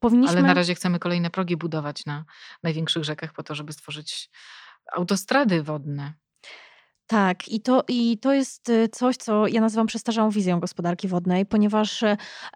Powinniśmy... 0.00 0.38
Ale 0.38 0.46
na 0.46 0.54
razie 0.54 0.74
chcemy 0.74 0.98
kolejne 0.98 1.30
progi 1.30 1.56
budować 1.56 2.06
na 2.06 2.24
największych 2.62 3.04
rzekach 3.04 3.32
po 3.32 3.42
to, 3.42 3.54
żeby 3.54 3.72
stworzyć 3.72 4.30
autostrady 4.92 5.62
wodne. 5.62 6.12
Tak, 7.06 7.48
i 7.48 7.60
to, 7.60 7.84
i 7.88 8.18
to 8.18 8.32
jest 8.32 8.68
y, 8.68 8.88
coś, 8.88 9.16
co 9.16 9.46
ja 9.46 9.60
nazywam 9.60 9.86
przestarzałą 9.86 10.30
wizją 10.30 10.60
gospodarki 10.60 11.08
wodnej, 11.08 11.46
ponieważ 11.46 12.04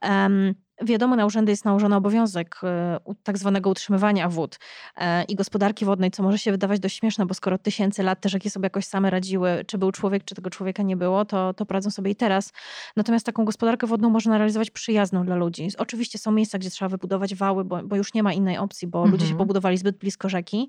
um, 0.03 0.55
Wiadomo, 0.83 1.17
na 1.17 1.27
urzędy 1.27 1.53
jest 1.53 1.65
nałożony 1.65 1.97
obowiązek 1.97 2.61
e, 2.63 2.99
tak 3.23 3.39
zwanego 3.39 3.71
utrzymywania 3.71 4.29
wód 4.29 4.59
e, 4.97 5.25
i 5.25 5.35
gospodarki 5.35 5.85
wodnej, 5.85 6.11
co 6.11 6.23
może 6.23 6.39
się 6.39 6.51
wydawać 6.51 6.81
dość 6.81 6.99
śmieszne, 6.99 7.27
bo 7.27 7.35
skoro 7.35 7.59
tysięcy 7.59 8.03
lat 8.03 8.21
te 8.21 8.29
rzeki 8.29 8.51
sobie 8.51 8.67
jakoś 8.67 8.85
same 8.85 9.11
radziły, 9.11 9.65
czy 9.67 9.79
był 9.79 9.93
człowiek, 9.93 10.25
czy 10.25 10.35
tego 10.35 10.51
człowieka 10.51 10.83
nie 10.83 10.97
było, 10.97 11.25
to, 11.25 11.55
to 11.55 11.67
prowadzą 11.67 11.91
sobie 11.91 12.11
i 12.11 12.17
teraz. 12.17 12.53
Natomiast 12.97 13.27
taką 13.27 13.45
gospodarkę 13.45 13.87
wodną 13.87 14.11
można 14.11 14.39
realizować 14.39 14.71
przyjazną 14.71 15.25
dla 15.25 15.37
ludzi. 15.37 15.69
Oczywiście 15.79 16.19
są 16.19 16.33
miejsca, 16.33 16.59
gdzie 16.59 16.71
trzeba 16.71 16.89
wybudować 16.89 17.35
wały, 17.35 17.65
bo, 17.65 17.83
bo 17.83 17.97
już 17.97 18.15
nie 18.15 18.23
ma 18.23 18.33
innej 18.33 18.59
opcji, 18.59 18.89
bo 18.89 18.99
mhm. 18.99 19.13
ludzie 19.13 19.25
się 19.25 19.33
mhm. 19.33 19.39
pobudowali 19.39 19.79
zbyt 19.79 19.99
blisko 19.99 20.29
rzeki 20.29 20.69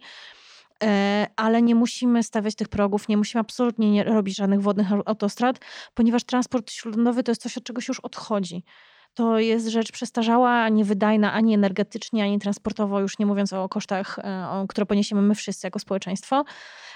e, 0.84 1.28
ale 1.36 1.62
nie 1.62 1.76
musimy 1.76 2.24
stawiać 2.24 2.56
tych 2.56 2.68
progów, 2.68 3.08
nie 3.08 3.18
musimy 3.18 3.42
absolutnie 3.42 3.92
nie 3.92 4.04
robić 4.04 4.38
żadnych 4.38 4.62
wodnych 4.62 4.88
autostrad, 5.06 5.60
ponieważ 5.94 6.24
transport 6.24 6.72
śródlądowy 6.72 7.24
to 7.24 7.32
jest 7.32 7.42
coś, 7.42 7.58
od 7.58 7.64
czego 7.64 7.82
się 7.82 7.92
już 7.92 8.00
odchodzi 8.00 8.64
to 9.18 9.40
jest 9.40 9.68
rzecz 9.68 9.92
przestarzała, 9.92 10.70
niewydajna 10.70 11.34
ani 11.34 11.54
energetycznie, 11.54 12.24
ani 12.24 12.40
transportowo, 12.40 13.00
już 13.00 13.20
nie 13.20 13.26
mówiąc 13.26 13.54
o 13.54 13.70
kosztach, 13.70 14.20
e, 14.20 14.66
które 14.70 14.86
poniesiemy 14.86 15.22
my 15.22 15.36
wszyscy 15.36 15.68
jako 15.68 15.80
społeczeństwo. 15.80 16.46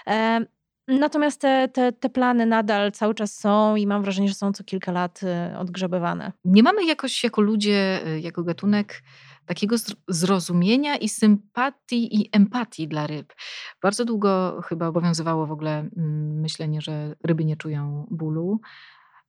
E, 0.08 0.46
natomiast 0.88 1.42
te, 1.42 1.68
te, 1.68 1.92
te, 1.92 2.10
plany 2.10 2.46
nadal 2.46 2.92
cały 2.92 3.16
czas 3.16 3.40
są 3.40 3.76
i 3.76 3.88
mam 3.88 4.04
wrażenie, 4.04 4.28
że 4.28 4.34
są 4.34 4.54
co 4.54 4.64
kilka 4.64 4.92
lat 4.92 5.20
e, 5.24 5.56
odgrzebywane. 5.60 6.32
Nie 6.46 6.64
mamy 6.64 6.86
jakoś 6.86 7.24
jako 7.24 7.42
ludzie, 7.42 8.00
jako 8.20 8.44
gatunek 8.44 9.02
takiego 9.46 9.76
zrozumienia 10.08 10.98
i 10.98 11.10
sympatii 11.10 12.22
i 12.22 12.30
empatii 12.32 12.88
dla 12.88 13.08
ryb. 13.08 13.34
Bardzo 13.82 14.06
długo 14.06 14.62
chyba 14.66 14.88
obowiązywało 14.88 15.48
w 15.48 15.52
ogóle 15.52 15.90
mm, 15.98 16.40
myślenie, 16.40 16.82
że 16.82 17.16
ryby 17.24 17.46
nie 17.46 17.58
czują 17.58 18.08
bólu. 18.12 18.62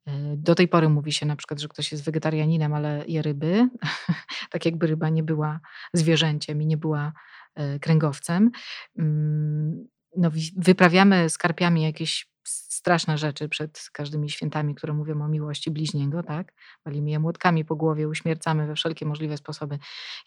E, 0.06 0.36
do 0.36 0.54
tej 0.54 0.68
pory 0.68 0.88
mówi 0.88 1.12
się 1.12 1.26
na 1.26 1.36
przykład, 1.36 1.60
że 1.60 1.68
ktoś 1.68 1.92
jest 1.92 2.04
wegetarianinem, 2.04 2.74
ale 2.74 3.04
je 3.08 3.22
ryby, 3.22 3.68
tak 4.50 4.64
jakby 4.64 4.86
ryba 4.86 5.08
nie 5.08 5.22
była 5.22 5.60
zwierzęciem 5.94 6.62
i 6.62 6.66
nie 6.66 6.76
była 6.76 7.12
e, 7.54 7.78
kręgowcem. 7.78 8.50
Mm, 8.98 9.88
no, 10.16 10.30
wyprawiamy 10.56 11.30
z 11.30 11.38
karpiami 11.38 11.82
jakieś 11.82 12.32
straszne 12.44 13.18
rzeczy 13.18 13.48
przed 13.48 13.90
każdymi 13.92 14.30
świętami, 14.30 14.74
które 14.74 14.92
mówią 14.92 15.22
o 15.22 15.28
miłości 15.28 15.70
bliźniego, 15.70 16.22
tak? 16.22 16.52
Walimy 16.84 17.10
je 17.10 17.18
młotkami 17.18 17.64
po 17.64 17.76
głowie, 17.76 18.08
uśmiercamy 18.08 18.66
we 18.66 18.74
wszelkie 18.74 19.06
możliwe 19.06 19.36
sposoby, 19.36 19.78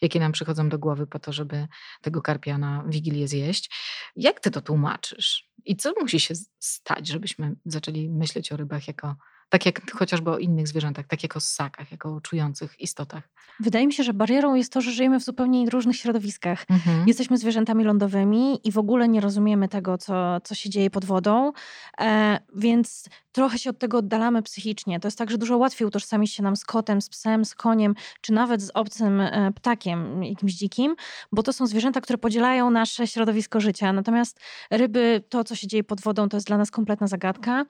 jakie 0.02 0.20
nam 0.20 0.32
przychodzą 0.32 0.68
do 0.68 0.78
głowy 0.78 1.06
po 1.06 1.18
to, 1.18 1.32
żeby 1.32 1.68
tego 2.02 2.22
karpia 2.22 2.58
na 2.58 2.84
Wigilię 2.88 3.28
zjeść. 3.28 3.70
Jak 4.16 4.40
ty 4.40 4.50
to 4.50 4.60
tłumaczysz? 4.60 5.50
I 5.64 5.76
co 5.76 5.92
musi 6.00 6.20
się 6.20 6.34
stać, 6.58 7.08
żebyśmy 7.08 7.56
zaczęli 7.64 8.10
myśleć 8.10 8.52
o 8.52 8.56
rybach 8.56 8.88
jako 8.88 9.16
tak 9.48 9.66
jak 9.66 9.90
chociażby 9.90 10.30
o 10.30 10.38
innych 10.38 10.68
zwierzętach, 10.68 11.06
tak 11.06 11.22
jak 11.22 11.36
o 11.36 11.40
ssakach, 11.40 11.90
jako 11.90 12.14
o 12.14 12.20
czujących 12.20 12.80
istotach. 12.80 13.28
Wydaje 13.60 13.86
mi 13.86 13.92
się, 13.92 14.02
że 14.02 14.14
barierą 14.14 14.54
jest 14.54 14.72
to, 14.72 14.80
że 14.80 14.90
żyjemy 14.90 15.20
w 15.20 15.24
zupełnie 15.24 15.70
różnych 15.70 15.96
środowiskach. 15.96 16.64
Mhm. 16.70 17.08
Jesteśmy 17.08 17.38
zwierzętami 17.38 17.84
lądowymi 17.84 18.60
i 18.68 18.72
w 18.72 18.78
ogóle 18.78 19.08
nie 19.08 19.20
rozumiemy 19.20 19.68
tego, 19.68 19.98
co, 19.98 20.40
co 20.40 20.54
się 20.54 20.70
dzieje 20.70 20.90
pod 20.90 21.04
wodą, 21.04 21.52
e, 22.00 22.38
więc 22.54 23.08
trochę 23.32 23.58
się 23.58 23.70
od 23.70 23.78
tego 23.78 23.98
oddalamy 23.98 24.42
psychicznie. 24.42 25.00
To 25.00 25.08
jest 25.08 25.18
tak, 25.18 25.30
że 25.30 25.38
dużo 25.38 25.56
łatwiej 25.56 25.88
utożsamić 25.88 26.34
się 26.34 26.42
nam 26.42 26.56
z 26.56 26.64
kotem, 26.64 27.00
z 27.00 27.08
psem, 27.08 27.44
z 27.44 27.54
koniem, 27.54 27.94
czy 28.20 28.32
nawet 28.32 28.62
z 28.62 28.70
obcym 28.74 29.20
e, 29.20 29.52
ptakiem, 29.52 30.24
jakimś 30.24 30.52
dzikim, 30.52 30.96
bo 31.32 31.42
to 31.42 31.52
są 31.52 31.66
zwierzęta, 31.66 32.00
które 32.00 32.18
podzielają 32.18 32.70
nasze 32.70 33.06
środowisko 33.06 33.60
życia. 33.60 33.92
Natomiast 33.92 34.40
ryby, 34.70 35.22
to 35.28 35.44
co 35.44 35.54
się 35.54 35.66
dzieje 35.66 35.84
pod 35.84 36.00
wodą, 36.00 36.28
to 36.28 36.36
jest 36.36 36.46
dla 36.46 36.56
nas 36.56 36.70
kompletna 36.70 37.06
zagadka. 37.06 37.64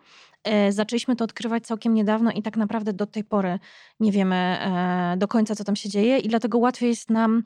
E, 0.46 0.72
zaczęliśmy 0.72 1.16
to 1.16 1.24
odkrywać 1.24 1.66
całkiem 1.66 1.94
niedawno 1.94 2.30
i 2.30 2.42
tak 2.42 2.56
naprawdę 2.56 2.92
do 2.92 3.06
tej 3.06 3.24
pory 3.24 3.58
nie 4.00 4.12
wiemy 4.12 4.36
e, 4.36 5.14
do 5.16 5.28
końca, 5.28 5.54
co 5.54 5.64
tam 5.64 5.76
się 5.76 5.88
dzieje, 5.88 6.18
i 6.18 6.28
dlatego 6.28 6.58
łatwiej 6.58 6.88
jest 6.88 7.10
nam 7.10 7.42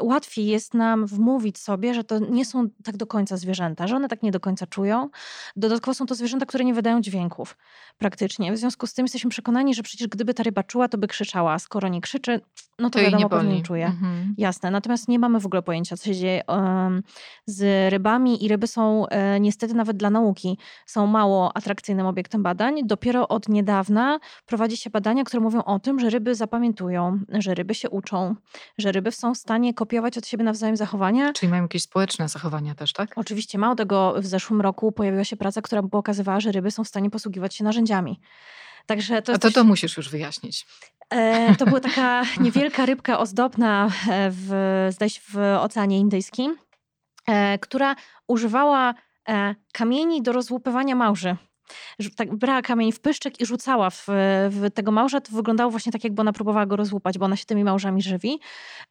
łatwiej 0.00 0.46
jest 0.46 0.74
nam 0.74 1.06
wmówić 1.06 1.58
sobie, 1.58 1.94
że 1.94 2.04
to 2.04 2.18
nie 2.18 2.44
są 2.44 2.68
tak 2.84 2.96
do 2.96 3.06
końca 3.06 3.36
zwierzęta, 3.36 3.86
że 3.86 3.96
one 3.96 4.08
tak 4.08 4.22
nie 4.22 4.30
do 4.32 4.40
końca 4.40 4.66
czują. 4.66 5.08
Dodatkowo 5.56 5.94
są 5.94 6.06
to 6.06 6.14
zwierzęta, 6.14 6.46
które 6.46 6.64
nie 6.64 6.74
wydają 6.74 7.00
dźwięków 7.00 7.56
praktycznie. 7.98 8.52
W 8.52 8.58
związku 8.58 8.86
z 8.86 8.94
tym 8.94 9.04
jesteśmy 9.04 9.30
przekonani, 9.30 9.74
że 9.74 9.82
przecież 9.82 10.08
gdyby 10.08 10.34
ta 10.34 10.42
ryba 10.42 10.62
czuła, 10.62 10.88
to 10.88 10.98
by 10.98 11.06
krzyczała. 11.08 11.52
A 11.52 11.58
skoro 11.58 11.88
nie 11.88 12.00
krzyczy, 12.00 12.40
no 12.78 12.90
to, 12.90 12.98
To 12.98 12.98
nie 12.98 13.04
wiadomo, 13.04 13.28
pewnie 13.28 13.48
nie 13.48 13.54
boli. 13.54 13.62
czuje. 13.62 13.86
Mhm. 13.86 14.34
Jasne. 14.38 14.70
Natomiast 14.70 15.08
nie 15.08 15.18
mamy 15.18 15.40
w 15.40 15.46
ogóle 15.46 15.62
pojęcia, 15.62 15.96
co 15.96 16.04
się 16.04 16.14
dzieje 16.14 16.42
z 17.46 17.90
rybami 17.92 18.44
i 18.44 18.48
ryby 18.48 18.66
są 18.66 19.06
e, 19.06 19.40
niestety 19.40 19.74
nawet 19.74 19.96
dla 19.96 20.10
nauki 20.10 20.58
są 20.86 21.06
mało 21.06 21.56
atrakcyjnym 21.56 22.06
obiektem 22.06 22.42
badań. 22.42 22.86
Dopiero 22.86 23.28
od 23.28 23.48
niedawna 23.48 24.18
prowadzi 24.46 24.76
się 24.76 24.90
badania, 24.90 25.24
które 25.24 25.40
mówią 25.40 25.62
o 25.62 25.78
tym, 25.78 25.98
że 26.00 26.10
ryby 26.10 26.34
zapamiętują, 26.34 27.20
że 27.28 27.54
ryby 27.54 27.74
się 27.74 27.90
uczą, 27.90 28.34
że 28.78 28.92
ryby 28.92 29.12
są 29.12 29.34
w 29.34 29.38
stanie 29.38 29.74
kopiować 29.84 30.18
od 30.18 30.26
siebie 30.26 30.44
nawzajem 30.44 30.76
zachowania. 30.76 31.32
Czyli 31.32 31.50
mają 31.50 31.62
jakieś 31.62 31.82
społeczne 31.82 32.28
zachowania 32.28 32.74
też, 32.74 32.92
tak? 32.92 33.10
Oczywiście 33.16 33.58
mało 33.58 33.74
tego, 33.74 34.14
w 34.18 34.26
zeszłym 34.26 34.60
roku 34.60 34.92
pojawiła 34.92 35.24
się 35.24 35.36
praca, 35.36 35.62
która 35.62 35.82
pokazywała, 35.82 36.40
że 36.40 36.52
ryby 36.52 36.70
są 36.70 36.84
w 36.84 36.88
stanie 36.88 37.10
posługiwać 37.10 37.54
się 37.54 37.64
narzędziami. 37.64 38.20
Także 38.86 39.22
to 39.22 39.32
A 39.32 39.38
to 39.38 39.48
coś- 39.48 39.54
to 39.54 39.64
musisz 39.64 39.96
już 39.96 40.08
wyjaśnić. 40.10 40.66
E, 41.10 41.56
to 41.56 41.66
była 41.66 41.80
taka 41.80 42.22
niewielka 42.44 42.86
rybka 42.86 43.18
ozdobna 43.18 43.86
e, 44.10 44.30
w, 44.32 44.48
zdaje 44.90 45.10
się, 45.10 45.20
w 45.32 45.36
Oceanie 45.60 45.98
Indyjskim, 45.98 46.56
e, 47.28 47.58
która 47.58 47.96
używała 48.26 48.94
e, 49.28 49.54
kamieni 49.72 50.22
do 50.22 50.32
rozłupywania 50.32 50.94
małży. 50.94 51.36
Tak 52.16 52.36
brała 52.36 52.62
kamień 52.62 52.92
w 52.92 53.00
pyszczek 53.00 53.40
i 53.40 53.46
rzucała 53.46 53.90
w, 53.90 54.06
w 54.50 54.70
tego 54.74 54.92
małża. 54.92 55.20
To 55.20 55.32
wyglądało 55.32 55.70
właśnie 55.70 55.92
tak, 55.92 56.04
jakby 56.04 56.20
ona 56.20 56.32
próbowała 56.32 56.66
go 56.66 56.76
rozłupać, 56.76 57.18
bo 57.18 57.24
ona 57.24 57.36
się 57.36 57.44
tymi 57.44 57.64
małżami 57.64 58.02
żywi. 58.02 58.40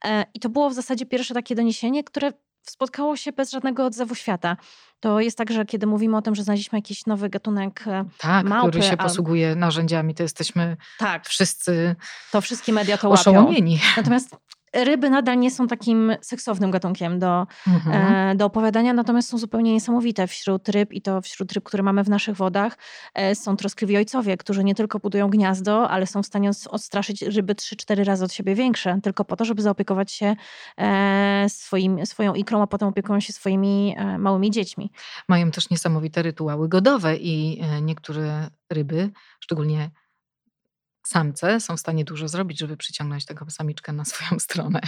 E, 0.05 0.25
I 0.33 0.39
to 0.39 0.49
było 0.49 0.69
w 0.69 0.73
zasadzie 0.73 1.05
pierwsze 1.05 1.33
takie 1.33 1.55
doniesienie, 1.55 2.03
które 2.03 2.31
spotkało 2.69 3.15
się 3.17 3.31
bez 3.31 3.51
żadnego 3.51 3.85
odzewu 3.85 4.15
świata. 4.15 4.57
To 4.99 5.19
jest 5.19 5.37
tak, 5.37 5.51
że 5.51 5.65
kiedy 5.65 5.87
mówimy 5.87 6.17
o 6.17 6.21
tym, 6.21 6.35
że 6.35 6.43
znaleźliśmy 6.43 6.77
jakiś 6.77 7.05
nowy 7.05 7.29
gatunek 7.29 7.83
e, 7.87 8.05
Tak, 8.17 8.45
małpy, 8.45 8.69
który 8.69 8.83
się 8.83 8.91
albo- 8.91 9.03
posługuje 9.03 9.55
narzędziami, 9.55 10.15
to 10.15 10.23
jesteśmy 10.23 10.77
tak, 10.99 11.27
wszyscy 11.27 11.95
to 12.31 12.41
wszystkie 12.41 12.73
media 12.73 12.97
to 12.97 13.09
łapią. 13.09 13.53
Natomiast 13.97 14.35
ryby 14.73 15.09
nadal 15.09 15.39
nie 15.39 15.51
są 15.51 15.67
takim 15.67 16.15
seksownym 16.21 16.71
gatunkiem 16.71 17.19
do, 17.19 17.47
Mhm. 17.67 18.31
e, 18.31 18.35
do 18.35 18.45
opowiadania, 18.45 18.93
natomiast 18.93 19.29
są 19.29 19.37
zupełnie 19.37 19.73
niesamowite 19.73 20.27
wśród 20.27 20.69
ryb 20.69 20.93
i 20.93 21.01
to 21.01 21.21
wśród 21.21 21.51
ryb, 21.51 21.63
które 21.63 21.83
mamy 21.83 22.03
w 22.03 22.09
naszych 22.09 22.35
wodach. 22.35 22.77
E, 23.13 23.35
są 23.35 23.55
troskliwi 23.55 23.97
ojcowie, 23.97 24.37
którzy 24.37 24.63
nie 24.63 24.75
tylko 24.75 24.99
budują 24.99 25.29
gniazdo, 25.29 25.89
ale 25.89 26.07
są 26.07 26.23
w 26.23 26.25
stanie 26.25 26.51
odstraszyć 26.69 27.21
ryby 27.21 27.55
3-4 27.55 28.03
razy 28.03 28.25
od 28.25 28.33
siebie 28.33 28.55
większe, 28.55 28.99
tylko 29.03 29.25
po 29.25 29.35
to, 29.35 29.45
żeby 29.45 29.61
zaopiekować 29.61 30.11
się 30.11 30.35
e, 30.77 31.45
swoim, 31.49 32.05
swoją 32.05 32.33
ikrą, 32.33 32.61
a 32.61 32.67
potem 32.67 32.87
opiekują 32.87 33.19
się 33.19 33.33
swoimi 33.33 33.95
e, 33.97 34.17
małymi 34.17 34.51
dziećmi. 34.51 34.91
Mają 35.29 35.51
też 35.51 35.69
niesamowite 35.69 36.21
rytuały 36.21 36.69
godowe 36.69 37.17
i 37.17 37.61
e, 37.61 37.81
niektóre 37.81 38.49
ryby, 38.69 39.09
szczególnie 39.39 39.89
samce, 41.07 41.59
są 41.59 41.77
w 41.77 41.79
stanie 41.79 42.05
dużo 42.05 42.27
zrobić, 42.27 42.59
żeby 42.59 42.77
przyciągnąć 42.77 43.25
tego 43.25 43.45
samiczkę 43.49 43.93
na 43.93 44.05
swoją 44.11 44.39
stronę. 44.39 44.81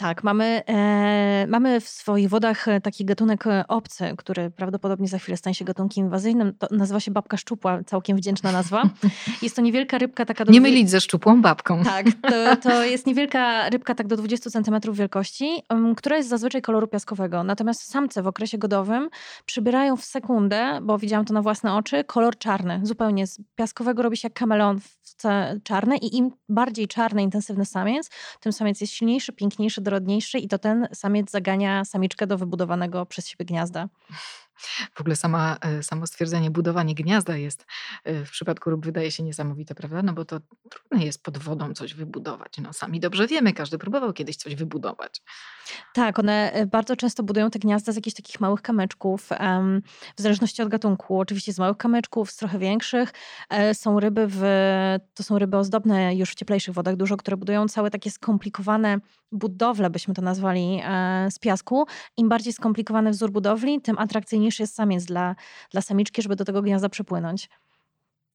Tak, 0.00 0.24
mamy, 0.24 0.62
e, 0.68 1.46
mamy 1.48 1.80
w 1.80 1.88
swoich 1.88 2.28
wodach 2.28 2.68
e, 2.68 2.80
taki 2.80 3.04
gatunek 3.04 3.46
e, 3.46 3.64
obcy, 3.68 4.14
który 4.18 4.50
prawdopodobnie 4.50 5.08
za 5.08 5.18
chwilę 5.18 5.36
stanie 5.36 5.54
się 5.54 5.64
gatunkiem 5.64 6.04
inwazyjnym. 6.04 6.54
To 6.58 6.66
nazywa 6.70 7.00
się 7.00 7.10
babka 7.10 7.36
szczupła, 7.36 7.84
całkiem 7.86 8.16
wdzięczna 8.16 8.52
nazwa. 8.52 8.82
Jest 9.42 9.56
to 9.56 9.62
niewielka 9.62 9.98
rybka 9.98 10.24
taka 10.24 10.44
do 10.44 10.52
Nie 10.52 10.60
mylić 10.60 10.90
ze 10.90 11.00
szczupłą 11.00 11.42
babką. 11.42 11.84
Tak, 11.84 12.06
to, 12.22 12.56
to 12.56 12.84
jest 12.84 13.06
niewielka 13.06 13.68
rybka 13.68 13.94
tak 13.94 14.06
do 14.06 14.16
20 14.16 14.50
cm 14.50 14.92
wielkości, 14.92 15.62
em, 15.68 15.94
która 15.94 16.16
jest 16.16 16.28
zazwyczaj 16.28 16.62
koloru 16.62 16.88
piaskowego. 16.88 17.44
Natomiast 17.44 17.90
samce 17.90 18.22
w 18.22 18.26
okresie 18.26 18.58
godowym 18.58 19.08
przybierają 19.46 19.96
w 19.96 20.04
sekundę, 20.04 20.78
bo 20.82 20.98
widziałam 20.98 21.24
to 21.24 21.34
na 21.34 21.42
własne 21.42 21.74
oczy, 21.74 22.04
kolor 22.04 22.38
czarny. 22.38 22.80
Zupełnie 22.82 23.26
z 23.26 23.40
piaskowego 23.54 24.02
robi 24.02 24.16
się 24.16 24.26
jak 24.26 24.34
kameleon 24.34 24.80
w 24.80 25.00
czarny 25.64 25.96
i 25.96 26.16
im 26.16 26.30
bardziej 26.48 26.88
czarny, 26.88 27.22
intensywny 27.22 27.64
samiec, 27.64 28.10
tym 28.40 28.52
samiec 28.52 28.80
jest 28.80 28.92
silniejszy, 28.92 29.32
piękniejszy, 29.32 29.80
dorodniejszy 29.80 30.38
i 30.38 30.48
to 30.48 30.58
ten 30.58 30.88
samiec 30.92 31.30
zagania 31.30 31.84
samiczkę 31.84 32.26
do 32.26 32.38
wybudowanego 32.38 33.06
przez 33.06 33.28
siebie 33.28 33.44
gniazda. 33.44 33.88
W 34.94 35.00
ogóle 35.00 35.16
sama, 35.16 35.56
e, 35.60 35.82
samo 35.82 36.06
stwierdzenie 36.06 36.50
budowanie 36.50 36.94
gniazda 36.94 37.36
jest 37.36 37.66
e, 38.04 38.24
w 38.24 38.30
przypadku 38.30 38.70
rób 38.70 38.84
wydaje 38.84 39.10
się 39.10 39.22
niesamowite, 39.22 39.74
prawda? 39.74 40.02
No 40.02 40.12
bo 40.12 40.24
to 40.24 40.40
trudne 40.70 41.04
jest 41.04 41.22
pod 41.22 41.38
wodą 41.38 41.74
coś 41.74 41.94
wybudować. 41.94 42.58
No 42.58 42.72
sami 42.72 43.00
dobrze 43.00 43.26
wiemy, 43.26 43.52
każdy 43.52 43.78
próbował 43.78 44.12
kiedyś 44.12 44.36
coś 44.36 44.54
wybudować. 44.54 45.22
Tak, 45.94 46.18
one 46.18 46.52
e, 46.52 46.66
bardzo 46.66 46.96
często 46.96 47.22
budują 47.22 47.50
te 47.50 47.58
gniazda 47.58 47.92
z 47.92 47.96
jakichś 47.96 48.16
takich 48.16 48.40
małych 48.40 48.62
kamyczków, 48.62 49.28
w 50.16 50.20
zależności 50.20 50.62
od 50.62 50.68
gatunku. 50.68 51.20
Oczywiście 51.20 51.52
z 51.52 51.58
małych 51.58 51.76
kamyczków, 51.76 52.30
z 52.30 52.36
trochę 52.36 52.58
większych. 52.58 53.12
Są 53.72 54.00
ryby, 54.00 54.26
w, 54.28 54.42
to 55.14 55.22
są 55.22 55.38
ryby 55.38 55.56
ozdobne 55.56 56.16
już 56.16 56.30
w 56.30 56.34
cieplejszych 56.34 56.74
wodach 56.74 56.96
dużo, 56.96 57.16
które 57.16 57.36
budują 57.36 57.68
całe 57.68 57.90
takie 57.90 58.10
skomplikowane 58.10 58.98
budowle, 59.32 59.90
byśmy 59.90 60.14
to 60.14 60.22
nazwali, 60.22 60.82
z 61.30 61.38
piasku. 61.38 61.86
Im 62.16 62.28
bardziej 62.28 62.52
skomplikowany 62.52 63.10
wzór 63.10 63.30
budowli, 63.30 63.80
tym 63.80 63.98
atrakcyjniejszy 63.98 64.49
jest 64.58 64.74
samiec 64.74 65.04
dla, 65.04 65.36
dla 65.70 65.80
samiczki, 65.80 66.22
żeby 66.22 66.36
do 66.36 66.44
tego 66.44 66.62
gniazda 66.62 66.88
przypłynąć. 66.88 67.48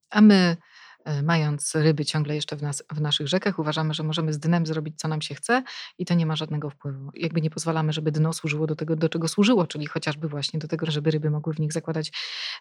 A 0.09 0.21
my, 0.21 0.57
e, 1.05 1.23
mając 1.23 1.75
ryby 1.75 2.05
ciągle 2.05 2.35
jeszcze 2.35 2.55
w, 2.55 2.61
nas, 2.61 2.83
w 2.91 3.01
naszych 3.01 3.27
rzekach, 3.27 3.59
uważamy, 3.59 3.93
że 3.93 4.03
możemy 4.03 4.33
z 4.33 4.39
dnem 4.39 4.65
zrobić, 4.65 4.99
co 4.99 5.07
nam 5.07 5.21
się 5.21 5.35
chce 5.35 5.63
i 5.97 6.05
to 6.05 6.13
nie 6.13 6.25
ma 6.25 6.35
żadnego 6.35 6.69
wpływu. 6.69 7.11
Jakby 7.13 7.41
nie 7.41 7.49
pozwalamy, 7.49 7.93
żeby 7.93 8.11
dno 8.11 8.33
służyło 8.33 8.67
do 8.67 8.75
tego, 8.75 8.95
do 8.95 9.09
czego 9.09 9.27
służyło, 9.27 9.67
czyli 9.67 9.85
chociażby 9.85 10.27
właśnie 10.27 10.59
do 10.59 10.67
tego, 10.67 10.85
żeby 10.91 11.11
ryby 11.11 11.29
mogły 11.29 11.53
w 11.53 11.59
nich 11.59 11.73
zakładać 11.73 12.11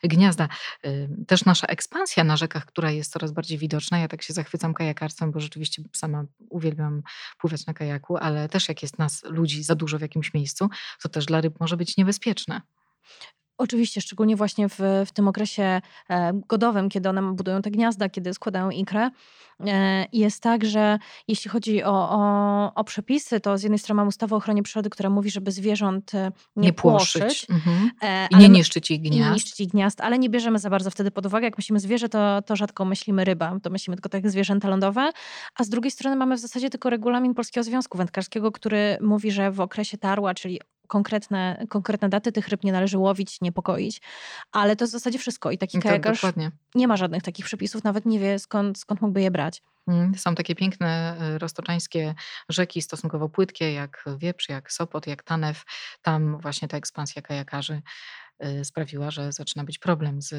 gniazda. 0.05 0.49
Ym, 0.87 1.25
Też 1.27 1.45
nasza 1.45 1.67
ekspansja 1.67 2.25
na 2.25 2.37
rzekach, 2.37 2.65
która 2.67 2.91
jest 2.91 3.13
coraz 3.13 3.33
bardziej 3.33 3.59
widoczna. 3.59 3.99
Ja 3.99 4.09
tak 4.09 4.23
się 4.23 4.33
zachwycam 4.33 4.75
kajakarstwem, 4.75 5.33
bo 5.33 5.41
rzeczywiście 5.41 5.83
sama 5.93 6.25
uwielbiam 6.51 7.03
pływać 7.39 7.67
na 7.67 7.75
kajaku, 7.75 8.17
ale 8.17 8.49
też 8.49 8.69
jak 8.69 8.83
jest 8.83 8.99
nas, 8.99 9.23
ludzi, 9.25 9.63
za 9.63 9.75
dużo 9.75 9.99
w 9.99 10.03
jakimś 10.03 10.35
miejscu, 10.35 10.69
to 11.03 11.09
też 11.09 11.27
dla 11.27 11.41
ryb 11.41 11.61
może 11.61 11.77
być 11.77 11.97
niebezpieczne. 11.97 12.61
Oczywiście, 13.59 14.01
szczególnie 14.01 14.37
właśnie 14.37 14.69
w, 14.69 14.79
w 15.07 15.13
tym 15.13 15.29
okresie 15.29 15.81
e, 16.11 16.33
godowym, 16.49 16.89
kiedy 16.89 17.09
one 17.09 17.23
budują 17.23 17.63
te 17.63 17.71
gniazda, 17.71 18.09
kiedy 18.09 18.35
składają 18.35 18.71
ikrę. 18.71 19.11
E, 19.67 20.07
jest 20.13 20.43
tak, 20.43 20.65
że 20.65 20.99
jeśli 21.29 21.51
chodzi 21.51 21.83
o, 21.83 22.11
o, 22.11 22.75
o 22.75 22.85
przepisy, 22.85 23.41
to 23.41 23.59
z 23.59 23.63
jednej 23.63 23.79
strony 23.79 23.97
mam 23.97 24.09
ustawę 24.09 24.35
o 24.35 24.39
ochronie 24.39 24.63
przyrody, 24.63 24.91
która 24.91 25.11
mówi, 25.11 25.31
żeby 25.31 25.53
zwierząt 25.53 26.15
e, 26.15 26.33
nie, 26.57 26.63
Nie 26.67 26.73
płoszyć. 26.73 27.23
płoszyć. 27.23 27.47
Mhm. 27.51 27.91
I 28.31 28.37
nie 28.37 28.49
niszczyć 28.49 28.91
ich 28.91 28.99
i 28.99 29.03
nie 29.03 29.11
gniazd. 29.11 29.35
niszczyć 29.35 29.61
ich 29.61 29.69
gniazd, 29.69 30.01
ale 30.01 30.19
nie 30.19 30.31
bierzemy 30.31 30.59
za 30.59 30.71
bardzo 30.71 30.91
wtedy 30.91 31.11
pod 31.11 31.27
uwagę. 31.27 31.45
Jak 31.47 31.57
myślimy 31.59 31.81
zwierzę, 31.81 32.09
to, 32.09 32.43
to 32.43 32.57
rzadko 32.57 32.85
myślimy 32.85 33.25
ryba, 33.25 33.61
to 33.63 33.71
myślimy 33.71 33.97
tylko 33.97 34.09
tak 34.09 34.31
zwierzęta 34.31 34.69
lądowe. 34.69 35.11
A 35.59 35.65
z 35.65 35.69
drugiej 35.69 35.91
strony 35.91 36.17
mamy 36.17 36.37
w 36.37 36.41
zasadzie 36.41 36.71
tylko 36.71 36.91
regulamin 36.91 37.35
Polskiego 37.35 37.65
Związku 37.65 37.99
Wędkarskiego, 37.99 38.53
który 38.53 38.99
mówi, 39.01 39.31
że 39.31 39.51
w 39.51 39.61
okresie 39.61 39.99
tarła, 39.99 40.35
czyli 40.35 40.61
konkretne, 40.89 41.67
konkretne 41.69 42.09
daty 42.09 42.33
tych 42.33 42.49
ryb 42.49 42.65
nie 42.65 42.73
należy 42.73 42.99
łowić, 42.99 43.41
niepokoić. 43.41 44.01
Ale 44.53 44.77
to 44.77 44.85
jest 44.85 44.93
w 44.93 44.99
zasadzie 44.99 45.19
wszystko. 45.19 45.51
I 45.51 45.59
taki 45.59 45.79
Tak, 45.79 45.83
kajakarz 45.83 46.17
dokładnie. 46.21 46.51
nie 46.75 46.89
ma 46.89 46.97
żadnych 46.97 47.23
takich 47.23 47.45
przepisów, 47.45 47.85
nawet 47.85 48.07
nie 48.07 48.19
wie 48.19 48.39
skąd, 48.39 48.79
skąd 48.79 49.01
mógłby 49.01 49.23
je 49.23 49.31
brać. 49.31 49.63
Mm, 49.89 50.15
Są 50.15 50.35
takie 50.35 50.55
piękne 50.55 51.17
y, 51.35 51.39
roztoczańskie 51.39 52.15
rzeki, 52.49 52.83
stosunkowo 52.83 53.29
płytkie, 53.29 53.73
jak 53.73 54.05
Wieprz, 54.19 54.49
jak 54.49 54.73
Sopot, 54.73 55.07
jak 55.07 55.23
Tanew. 55.23 55.65
Tam 56.03 56.39
właśnie 56.39 56.69
ta 56.69 56.77
ekspansja 56.77 57.23
kajakarzy 57.23 57.83
sprawiła, 58.65 59.11
że 59.11 59.33
zaczyna 59.33 59.65
być 59.65 59.79
problem 59.79 60.23
z 60.23 60.33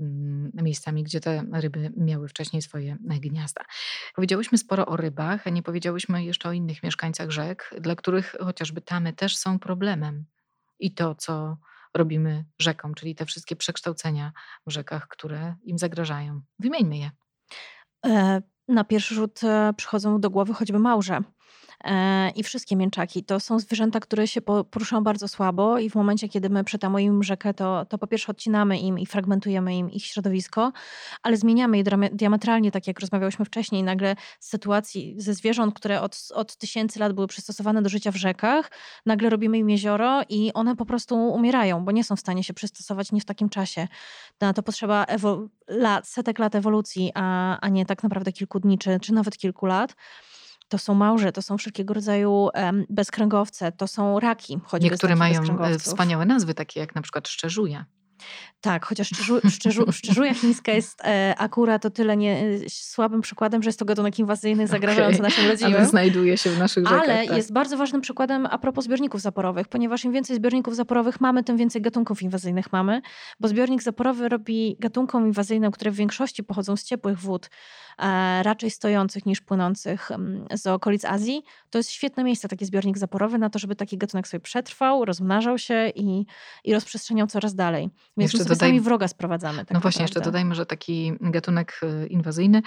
mm, 0.00 0.50
miejscami, 0.54 1.02
gdzie 1.02 1.20
te 1.20 1.44
ryby 1.52 1.92
miały 1.96 2.28
wcześniej 2.28 2.62
swoje 2.62 2.96
e, 3.10 3.18
gniazda. 3.20 3.64
Powiedziałyśmy 4.14 4.58
sporo 4.58 4.86
o 4.86 4.96
rybach, 4.96 5.46
a 5.46 5.50
nie 5.50 5.62
powiedziałyśmy 5.62 6.24
jeszcze 6.24 6.48
o 6.48 6.52
innych 6.52 6.82
mieszkańcach 6.82 7.30
rzek, 7.30 7.74
dla 7.80 7.96
których 7.96 8.36
chociażby 8.40 8.80
tamy 8.80 9.12
też 9.12 9.36
są 9.36 9.58
problemem. 9.58 10.24
I 10.78 10.94
to, 10.94 11.14
co 11.14 11.56
robimy 11.94 12.44
rzekom, 12.58 12.94
czyli 12.94 13.14
te 13.14 13.26
wszystkie 13.26 13.56
przekształcenia 13.56 14.32
w 14.66 14.70
rzekach, 14.70 15.08
które 15.08 15.54
im 15.64 15.78
zagrażają. 15.78 16.40
Wymieńmy 16.58 16.98
je. 16.98 17.10
E, 18.06 18.42
Na 18.68 18.84
pierwszy 18.84 19.14
rzut 19.14 19.44
e, 19.44 19.72
przychodzą 19.76 20.20
do 20.20 20.30
głowy 20.30 20.54
choćby 20.54 20.78
małże. 20.78 21.22
E, 21.84 22.30
I 22.30 22.42
wszystkie 22.42 22.76
mięczaki 22.76 23.24
to 23.24 23.40
są 23.40 23.58
zwierzęta, 23.58 24.00
które 24.00 24.28
się 24.28 24.40
po- 24.40 24.64
poruszają 24.64 25.04
bardzo 25.04 25.28
słabo, 25.28 25.78
i 25.78 25.90
w 25.90 25.94
momencie, 25.94 26.28
kiedy 26.28 26.50
my 26.50 26.64
przetamujemy 26.64 27.24
rzekę, 27.24 27.54
to, 27.54 27.84
to 27.84 27.98
po 27.98 28.06
pierwsze 28.06 28.32
odcinamy 28.32 28.78
im 28.78 28.98
i 28.98 29.06
fragmentujemy 29.06 29.76
im 29.76 29.90
ich 29.90 30.06
środowisko, 30.06 30.72
ale 31.22 31.36
zmieniamy 31.36 31.76
je 31.76 31.84
diametralnie, 32.12 32.70
tak 32.70 32.86
jak 32.86 33.00
rozmawiałyśmy 33.00 33.44
wcześniej. 33.44 33.82
Nagle 33.82 34.16
z 34.40 34.48
sytuacji 34.48 35.14
ze 35.18 35.34
zwierząt, 35.34 35.74
które 35.74 36.00
od, 36.00 36.28
od 36.34 36.56
tysięcy 36.56 36.98
lat 36.98 37.12
były 37.12 37.26
przystosowane 37.26 37.82
do 37.82 37.88
życia 37.88 38.10
w 38.10 38.16
rzekach, 38.16 38.70
nagle 39.06 39.30
robimy 39.30 39.58
im 39.58 39.70
jezioro 39.70 40.22
i 40.28 40.52
one 40.54 40.76
po 40.76 40.86
prostu 40.86 41.16
umierają, 41.16 41.84
bo 41.84 41.92
nie 41.92 42.04
są 42.04 42.16
w 42.16 42.20
stanie 42.20 42.44
się 42.44 42.54
przystosować 42.54 43.12
nie 43.12 43.20
w 43.20 43.24
takim 43.24 43.48
czasie. 43.48 43.88
Na 44.40 44.52
to 44.52 44.62
potrzeba 44.62 45.06
lat, 45.68 46.08
setek 46.08 46.38
lat 46.38 46.54
ewolucji, 46.54 47.10
a, 47.14 47.58
a 47.60 47.68
nie 47.68 47.86
tak 47.86 48.02
naprawdę 48.02 48.32
kilku 48.32 48.60
dni 48.60 48.78
czy, 48.78 49.00
czy 49.00 49.12
nawet 49.12 49.36
kilku 49.36 49.66
lat. 49.66 49.94
To 50.74 50.78
są 50.78 50.94
małże, 50.94 51.32
to 51.32 51.42
są 51.42 51.58
wszelkiego 51.58 51.94
rodzaju 51.94 52.48
bezkręgowce, 52.90 53.72
to 53.72 53.86
są 53.86 54.20
raki, 54.20 54.60
choćby 54.64 54.90
Niektóre 54.90 55.16
mają 55.16 55.42
e, 55.60 55.78
wspaniałe 55.78 56.26
nazwy, 56.26 56.54
takie 56.54 56.80
jak 56.80 56.94
na 56.94 57.02
przykład 57.02 57.28
szczerzuja. 57.28 57.84
Tak, 58.60 58.86
chociaż 58.86 59.08
szczerzu, 59.08 59.40
szczerzu, 59.50 59.92
szczerzuja 59.92 60.34
chińska 60.34 60.72
jest 60.72 61.00
e, 61.04 61.34
akurat 61.38 61.86
o 61.86 61.90
tyle 61.90 62.16
nie, 62.16 62.38
e, 62.38 62.68
słabym 62.68 63.20
przykładem, 63.20 63.62
że 63.62 63.68
jest 63.68 63.78
to 63.78 63.84
gatunek 63.84 64.18
inwazyjny 64.18 64.66
zagrażający 64.66 65.18
okay. 65.18 65.28
naszym 65.28 65.50
rodzinom. 65.50 65.74
Ale 65.74 65.86
znajduje 65.86 66.36
się 66.36 66.50
w 66.50 66.58
naszych 66.58 66.84
rzekach. 66.84 67.02
Ale 67.02 67.26
tak. 67.26 67.36
jest 67.36 67.52
bardzo 67.52 67.76
ważnym 67.76 68.00
przykładem 68.00 68.46
a 68.50 68.58
propos 68.58 68.84
zbiorników 68.84 69.20
zaporowych, 69.20 69.68
ponieważ 69.68 70.04
im 70.04 70.12
więcej 70.12 70.36
zbiorników 70.36 70.76
zaporowych 70.76 71.20
mamy, 71.20 71.44
tym 71.44 71.56
więcej 71.56 71.82
gatunków 71.82 72.22
inwazyjnych 72.22 72.72
mamy, 72.72 73.02
bo 73.40 73.48
zbiornik 73.48 73.82
zaporowy 73.82 74.28
robi 74.28 74.76
gatunkom 74.80 75.26
inwazyjnym, 75.26 75.72
które 75.72 75.90
w 75.90 75.94
większości 75.94 76.44
pochodzą 76.44 76.76
z 76.76 76.84
ciepłych 76.84 77.18
wód, 77.18 77.50
raczej 78.42 78.70
stojących 78.70 79.26
niż 79.26 79.40
płynących 79.40 80.10
z 80.54 80.66
okolic 80.66 81.04
Azji. 81.04 81.42
To 81.70 81.78
jest 81.78 81.90
świetne 81.90 82.24
miejsce, 82.24 82.48
taki 82.48 82.64
zbiornik 82.64 82.98
zaporowy, 82.98 83.38
na 83.38 83.50
to, 83.50 83.58
żeby 83.58 83.76
taki 83.76 83.98
gatunek 83.98 84.28
sobie 84.28 84.40
przetrwał, 84.40 85.04
rozmnażał 85.04 85.58
się 85.58 85.92
i, 85.94 86.26
i 86.64 86.74
rozprzestrzeniał 86.74 87.26
coraz 87.26 87.54
dalej. 87.54 87.90
Więc 88.16 88.32
jeszcze 88.32 88.44
my 88.44 88.54
dodaj... 88.54 88.80
wroga 88.80 89.08
sprowadzamy. 89.08 89.58
Tak 89.58 89.70
no 89.70 89.80
właśnie, 89.80 90.02
jeszcze 90.02 90.20
dodajmy, 90.20 90.54
że 90.54 90.66
taki 90.66 91.12
gatunek 91.20 91.80
y, 91.82 92.06
inwazyjny 92.06 92.62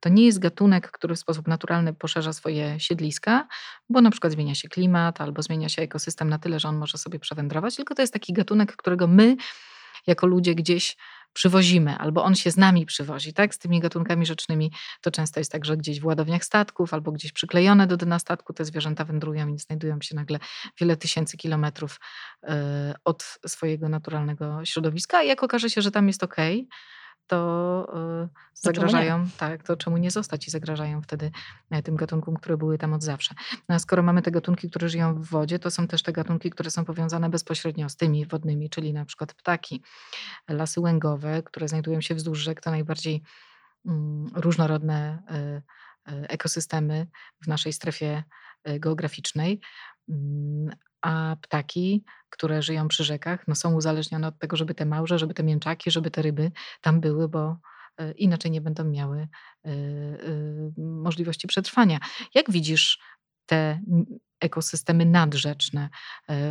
to 0.00 0.08
nie 0.08 0.26
jest 0.26 0.38
gatunek, 0.38 0.90
który 0.90 1.14
w 1.14 1.18
sposób 1.18 1.48
naturalny 1.48 1.94
poszerza 1.94 2.32
swoje 2.32 2.80
siedliska, 2.80 3.48
bo 3.88 4.00
na 4.00 4.10
przykład 4.10 4.32
zmienia 4.32 4.54
się 4.54 4.68
klimat 4.68 5.20
albo 5.20 5.42
zmienia 5.42 5.68
się 5.68 5.82
ekosystem 5.82 6.28
na 6.28 6.38
tyle, 6.38 6.60
że 6.60 6.68
on 6.68 6.76
może 6.76 6.98
sobie 6.98 7.18
przewędrować, 7.18 7.76
tylko 7.76 7.94
to 7.94 8.02
jest 8.02 8.12
taki 8.12 8.32
gatunek, 8.32 8.76
którego 8.76 9.06
my 9.06 9.36
jako 10.06 10.26
ludzie 10.26 10.54
gdzieś 10.54 10.96
przywozimy, 11.38 11.96
albo 11.96 12.24
on 12.24 12.34
się 12.34 12.50
z 12.50 12.56
nami 12.56 12.86
przywozi, 12.86 13.32
tak? 13.32 13.54
Z 13.54 13.58
tymi 13.58 13.80
gatunkami 13.80 14.26
rzecznymi 14.26 14.72
to 15.00 15.10
często 15.10 15.40
jest 15.40 15.52
tak, 15.52 15.64
że 15.64 15.76
gdzieś 15.76 16.00
w 16.00 16.06
ładowniach 16.06 16.44
statków, 16.44 16.94
albo 16.94 17.12
gdzieś 17.12 17.32
przyklejone 17.32 17.86
do 17.86 17.96
dna 17.96 18.18
statku 18.18 18.52
te 18.52 18.64
zwierzęta 18.64 19.04
wędrują 19.04 19.48
i 19.48 19.58
znajdują 19.58 19.98
się 20.02 20.14
nagle 20.16 20.38
wiele 20.80 20.96
tysięcy 20.96 21.36
kilometrów 21.36 22.00
e, 22.42 22.94
od 23.04 23.38
swojego 23.46 23.88
naturalnego 23.88 24.64
środowiska. 24.64 25.22
I 25.22 25.28
jak 25.28 25.42
okaże 25.42 25.70
się, 25.70 25.82
że 25.82 25.90
tam 25.90 26.08
jest 26.08 26.22
ok, 26.22 26.36
to 27.28 28.24
y, 28.24 28.28
zagrażają, 28.54 29.26
tak, 29.38 29.62
to 29.62 29.76
czemu 29.76 29.96
nie 29.96 30.10
zostać 30.10 30.48
i 30.48 30.50
zagrażają 30.50 31.02
wtedy 31.02 31.30
e, 31.70 31.82
tym 31.82 31.96
gatunkom, 31.96 32.36
które 32.36 32.56
były 32.56 32.78
tam 32.78 32.92
od 32.92 33.02
zawsze. 33.02 33.34
No 33.68 33.74
a 33.74 33.78
skoro 33.78 34.02
mamy 34.02 34.22
te 34.22 34.30
gatunki, 34.30 34.70
które 34.70 34.88
żyją 34.88 35.14
w 35.14 35.26
wodzie, 35.26 35.58
to 35.58 35.70
są 35.70 35.86
też 35.86 36.02
te 36.02 36.12
gatunki, 36.12 36.50
które 36.50 36.70
są 36.70 36.84
powiązane 36.84 37.30
bezpośrednio 37.30 37.88
z 37.88 37.96
tymi 37.96 38.26
wodnymi, 38.26 38.70
czyli 38.70 38.92
na 38.92 39.04
przykład 39.04 39.34
ptaki, 39.34 39.82
lasy 40.48 40.80
łęgowe, 40.80 41.42
które 41.42 41.68
znajdują 41.68 42.00
się 42.00 42.14
wzdłuż 42.14 42.38
rzek, 42.38 42.60
to 42.60 42.70
najbardziej 42.70 43.22
mm, 43.86 44.30
różnorodne 44.34 45.22
y, 45.30 46.28
ekosystemy 46.28 47.06
w 47.42 47.48
naszej 47.48 47.72
strefie 47.72 48.24
geograficznej. 48.64 49.60
A 51.02 51.36
ptaki, 51.42 52.04
które 52.30 52.62
żyją 52.62 52.88
przy 52.88 53.04
rzekach, 53.04 53.48
no 53.48 53.54
są 53.54 53.74
uzależnione 53.74 54.28
od 54.28 54.38
tego, 54.38 54.56
żeby 54.56 54.74
te 54.74 54.86
małże, 54.86 55.18
żeby 55.18 55.34
te 55.34 55.42
mięczaki, 55.42 55.90
żeby 55.90 56.10
te 56.10 56.22
ryby 56.22 56.50
tam 56.80 57.00
były, 57.00 57.28
bo 57.28 57.56
e, 57.98 58.12
inaczej 58.12 58.50
nie 58.50 58.60
będą 58.60 58.84
miały 58.84 59.18
e, 59.18 59.68
e, 59.68 59.70
możliwości 60.76 61.48
przetrwania. 61.48 61.98
Jak 62.34 62.50
widzisz 62.50 62.98
te 63.46 63.80
ekosystemy 64.40 65.04
nadrzeczne 65.04 65.88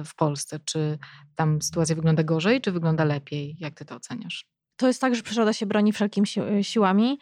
w 0.05 0.15
Polsce? 0.15 0.59
Czy 0.65 0.99
tam 1.35 1.61
sytuacja 1.61 1.95
wygląda 1.95 2.23
gorzej, 2.23 2.61
czy 2.61 2.71
wygląda 2.71 3.03
lepiej? 3.03 3.55
Jak 3.59 3.73
ty 3.73 3.85
to 3.85 3.95
oceniasz? 3.95 4.56
To 4.77 4.87
jest 4.87 5.01
tak, 5.01 5.15
że 5.15 5.23
przyroda 5.23 5.53
się 5.53 5.65
broni 5.65 5.93
wszelkimi 5.93 6.27
si 6.27 6.41
y, 6.41 6.63
siłami 6.63 7.19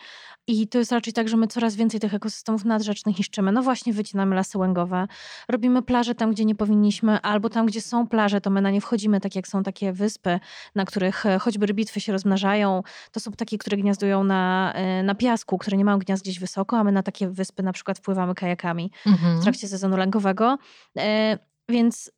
i 0.48 0.68
to 0.68 0.78
jest 0.78 0.92
raczej 0.92 1.14
tak, 1.14 1.30
że 1.30 1.38
my 1.38 1.48
coraz 1.48 1.76
więcej 1.76 2.00
tych 2.00 2.14
ekosystemów 2.14 2.66
nadrzecznych 2.66 3.18
niszczymy. 3.18 3.52
No 3.52 3.62
właśnie 3.62 3.94
wycinamy 3.94 4.36
lasy 4.36 4.58
łęgowe, 4.58 5.08
robimy 5.50 5.82
plaże 5.82 6.16
tam, 6.16 6.32
gdzie 6.32 6.46
nie 6.46 6.56
powinniśmy, 6.56 7.22
albo 7.22 7.50
tam, 7.50 7.66
gdzie 7.66 7.82
są 7.82 8.08
plaże, 8.08 8.42
to 8.42 8.50
my 8.50 8.62
na 8.62 8.72
nie 8.72 8.82
wchodzimy, 8.82 9.20
tak 9.20 9.36
jak 9.36 9.48
są 9.48 9.64
takie 9.64 9.94
wyspy, 9.94 10.40
na 10.76 10.86
których 10.86 11.26
e, 11.26 11.40
choćby 11.40 11.66
rybitwy 11.66 12.00
się 12.00 12.12
rozmnażają. 12.12 12.84
To 13.12 13.20
są 13.20 13.32
takie, 13.32 13.58
które 13.58 13.78
gniazdują 13.78 14.24
na, 14.24 14.74
e, 14.76 15.04
na 15.04 15.16
piasku, 15.16 15.58
które 15.58 15.78
nie 15.78 15.86
mają 15.86 16.00
gniazd 16.00 16.24
gdzieś 16.24 16.40
wysoko, 16.40 16.78
a 16.78 16.84
my 16.84 16.92
na 16.92 17.04
takie 17.04 17.28
wyspy 17.30 17.64
na 17.64 17.74
przykład 17.74 17.98
wpływamy 17.98 18.36
kajakami 18.36 18.92
mhm. 19.06 19.40
w 19.40 19.44
trakcie 19.44 19.68
sezonu 19.68 19.98
lęgowego. 19.98 20.58
E, 20.98 21.38
więc 21.70 22.12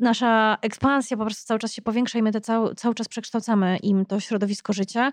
nasza 0.00 0.58
ekspansja 0.62 1.16
po 1.16 1.24
prostu 1.24 1.46
cały 1.46 1.60
czas 1.60 1.72
się 1.72 1.82
powiększa 1.82 2.18
i 2.18 2.22
my 2.22 2.32
te 2.32 2.40
cały, 2.40 2.74
cały 2.74 2.94
czas 2.94 3.08
przekształcamy 3.08 3.76
im 3.76 4.06
to 4.06 4.20
środowisko 4.20 4.72
życia. 4.72 5.12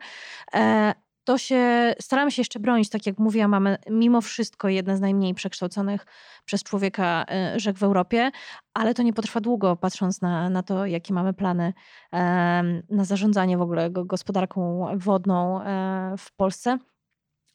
E, 0.54 0.94
to 1.24 1.38
się 1.38 1.94
staramy 2.02 2.32
się 2.32 2.42
jeszcze 2.42 2.60
bronić, 2.60 2.90
tak 2.90 3.06
jak 3.06 3.20
mówiłam, 3.20 3.52
mamy 3.52 3.78
mimo 3.90 4.22
wszystko 4.22 4.70
jedne 4.70 4.98
z 4.98 5.02
najmniej 5.02 5.34
przekształconych 5.34 6.06
przez 6.46 6.64
człowieka 6.64 7.26
e, 7.32 7.60
rzek 7.60 7.78
w 7.78 7.84
Europie, 7.84 8.32
ale 8.74 8.94
to 8.94 9.04
nie 9.04 9.14
potrwa 9.14 9.42
długo, 9.42 9.76
patrząc 9.76 10.22
na, 10.22 10.50
na 10.50 10.64
to, 10.64 10.86
jakie 10.86 11.14
mamy 11.14 11.34
plany 11.34 11.74
na 12.90 13.06
zarządzanie 13.06 13.58
w 13.58 13.62
ogóle 13.62 13.90
gospodarką 13.92 14.88
wodną 14.96 15.62
e, 15.62 16.16
w 16.18 16.32
Polsce. 16.36 16.78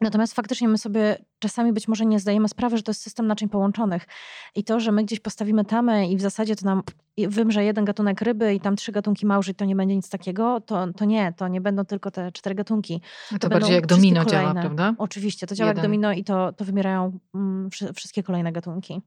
Natomiast 0.00 0.34
faktycznie 0.34 0.68
my 0.68 0.78
sobie 0.78 1.24
czasami 1.38 1.72
być 1.72 1.88
może 1.88 2.06
nie 2.06 2.20
zdajemy 2.20 2.48
sprawy, 2.48 2.76
że 2.76 2.82
to 2.82 2.90
jest 2.90 3.02
system 3.02 3.26
naczyń 3.26 3.48
połączonych. 3.48 4.06
I 4.54 4.64
to, 4.64 4.80
że 4.80 4.92
my 4.92 5.04
gdzieś 5.04 5.20
postawimy 5.20 5.64
tamę 5.64 6.08
i 6.08 6.16
w 6.16 6.20
zasadzie 6.20 6.56
to 6.56 6.66
nam 6.66 6.82
wymrze 7.28 7.64
jeden 7.64 7.84
gatunek 7.84 8.20
ryby 8.20 8.54
i 8.54 8.60
tam 8.60 8.76
trzy 8.76 8.92
gatunki 8.92 9.26
małży, 9.26 9.54
to 9.54 9.64
nie 9.64 9.76
będzie 9.76 9.96
nic 9.96 10.08
takiego, 10.08 10.60
to, 10.60 10.92
to 10.92 11.04
nie, 11.04 11.32
to 11.36 11.48
nie 11.48 11.60
będą 11.60 11.84
tylko 11.84 12.10
te 12.10 12.32
cztery 12.32 12.54
gatunki. 12.54 13.00
To, 13.30 13.38
to 13.38 13.48
bardziej 13.48 13.74
jak 13.74 13.86
domino 13.86 14.24
kolejne. 14.24 14.42
działa, 14.42 14.60
prawda? 14.60 14.94
Oczywiście, 14.98 15.46
to 15.46 15.54
działa 15.54 15.70
jeden. 15.70 15.82
jak 15.82 15.90
domino 15.90 16.12
i 16.12 16.24
to, 16.24 16.52
to 16.52 16.64
wymierają 16.64 17.18
mm, 17.34 17.70
wszystkie 17.70 18.22
kolejne 18.22 18.52
gatunki. 18.52 19.02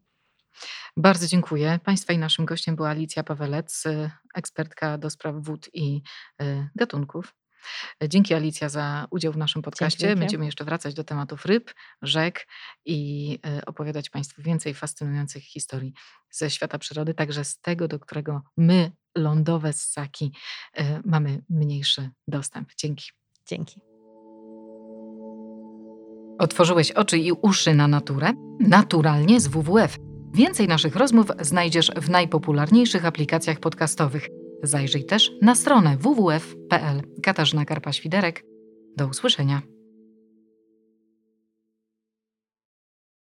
Bardzo 0.97 1.27
dziękuję. 1.27 1.79
Państwa 1.83 2.13
i 2.13 2.17
naszym 2.17 2.45
gościem 2.45 2.75
była 2.75 2.89
Alicja 2.89 3.23
Pawelec, 3.23 3.83
ekspertka 4.35 4.97
do 4.97 5.09
spraw 5.09 5.35
wód 5.39 5.69
i 5.73 6.01
y, 6.41 6.69
gatunków. 6.75 7.33
Dzięki 8.07 8.33
Alicja 8.33 8.69
za 8.69 9.07
udział 9.11 9.33
w 9.33 9.37
naszym 9.37 9.61
podcaście. 9.61 10.07
Dzięki. 10.07 10.19
Będziemy 10.19 10.45
jeszcze 10.45 10.65
wracać 10.65 10.93
do 10.93 11.03
tematów 11.03 11.45
ryb, 11.45 11.73
rzek 12.01 12.47
i 12.85 13.39
e, 13.45 13.65
opowiadać 13.65 14.09
Państwu 14.09 14.41
więcej 14.41 14.73
fascynujących 14.73 15.43
historii 15.43 15.93
ze 16.31 16.49
świata 16.49 16.77
przyrody, 16.79 17.13
także 17.13 17.45
z 17.45 17.59
tego, 17.59 17.87
do 17.87 17.99
którego 17.99 18.41
my, 18.57 18.91
lądowe 19.17 19.73
ssaki, 19.73 20.31
e, 20.73 21.01
mamy 21.05 21.41
mniejszy 21.49 22.09
dostęp. 22.27 22.69
Dzięki. 22.77 23.11
Dzięki. 23.47 23.81
Otworzyłeś 26.39 26.91
oczy 26.91 27.17
i 27.17 27.31
uszy 27.31 27.73
na 27.73 27.87
naturę? 27.87 28.33
Naturalnie 28.59 29.39
z 29.39 29.47
WWF. 29.47 29.97
Więcej 30.33 30.67
naszych 30.67 30.95
rozmów 30.95 31.27
znajdziesz 31.39 31.91
w 31.95 32.09
najpopularniejszych 32.09 33.05
aplikacjach 33.05 33.59
podcastowych– 33.59 34.27
Zajrzyj 34.63 35.05
też 35.05 35.31
na 35.41 35.55
stronę 35.55 35.97
www.pl. 35.97 37.01
Katarzyna 37.23 37.65
Karpa-Świderek. 37.65 38.43
Do 38.97 39.07
usłyszenia. 39.07 39.61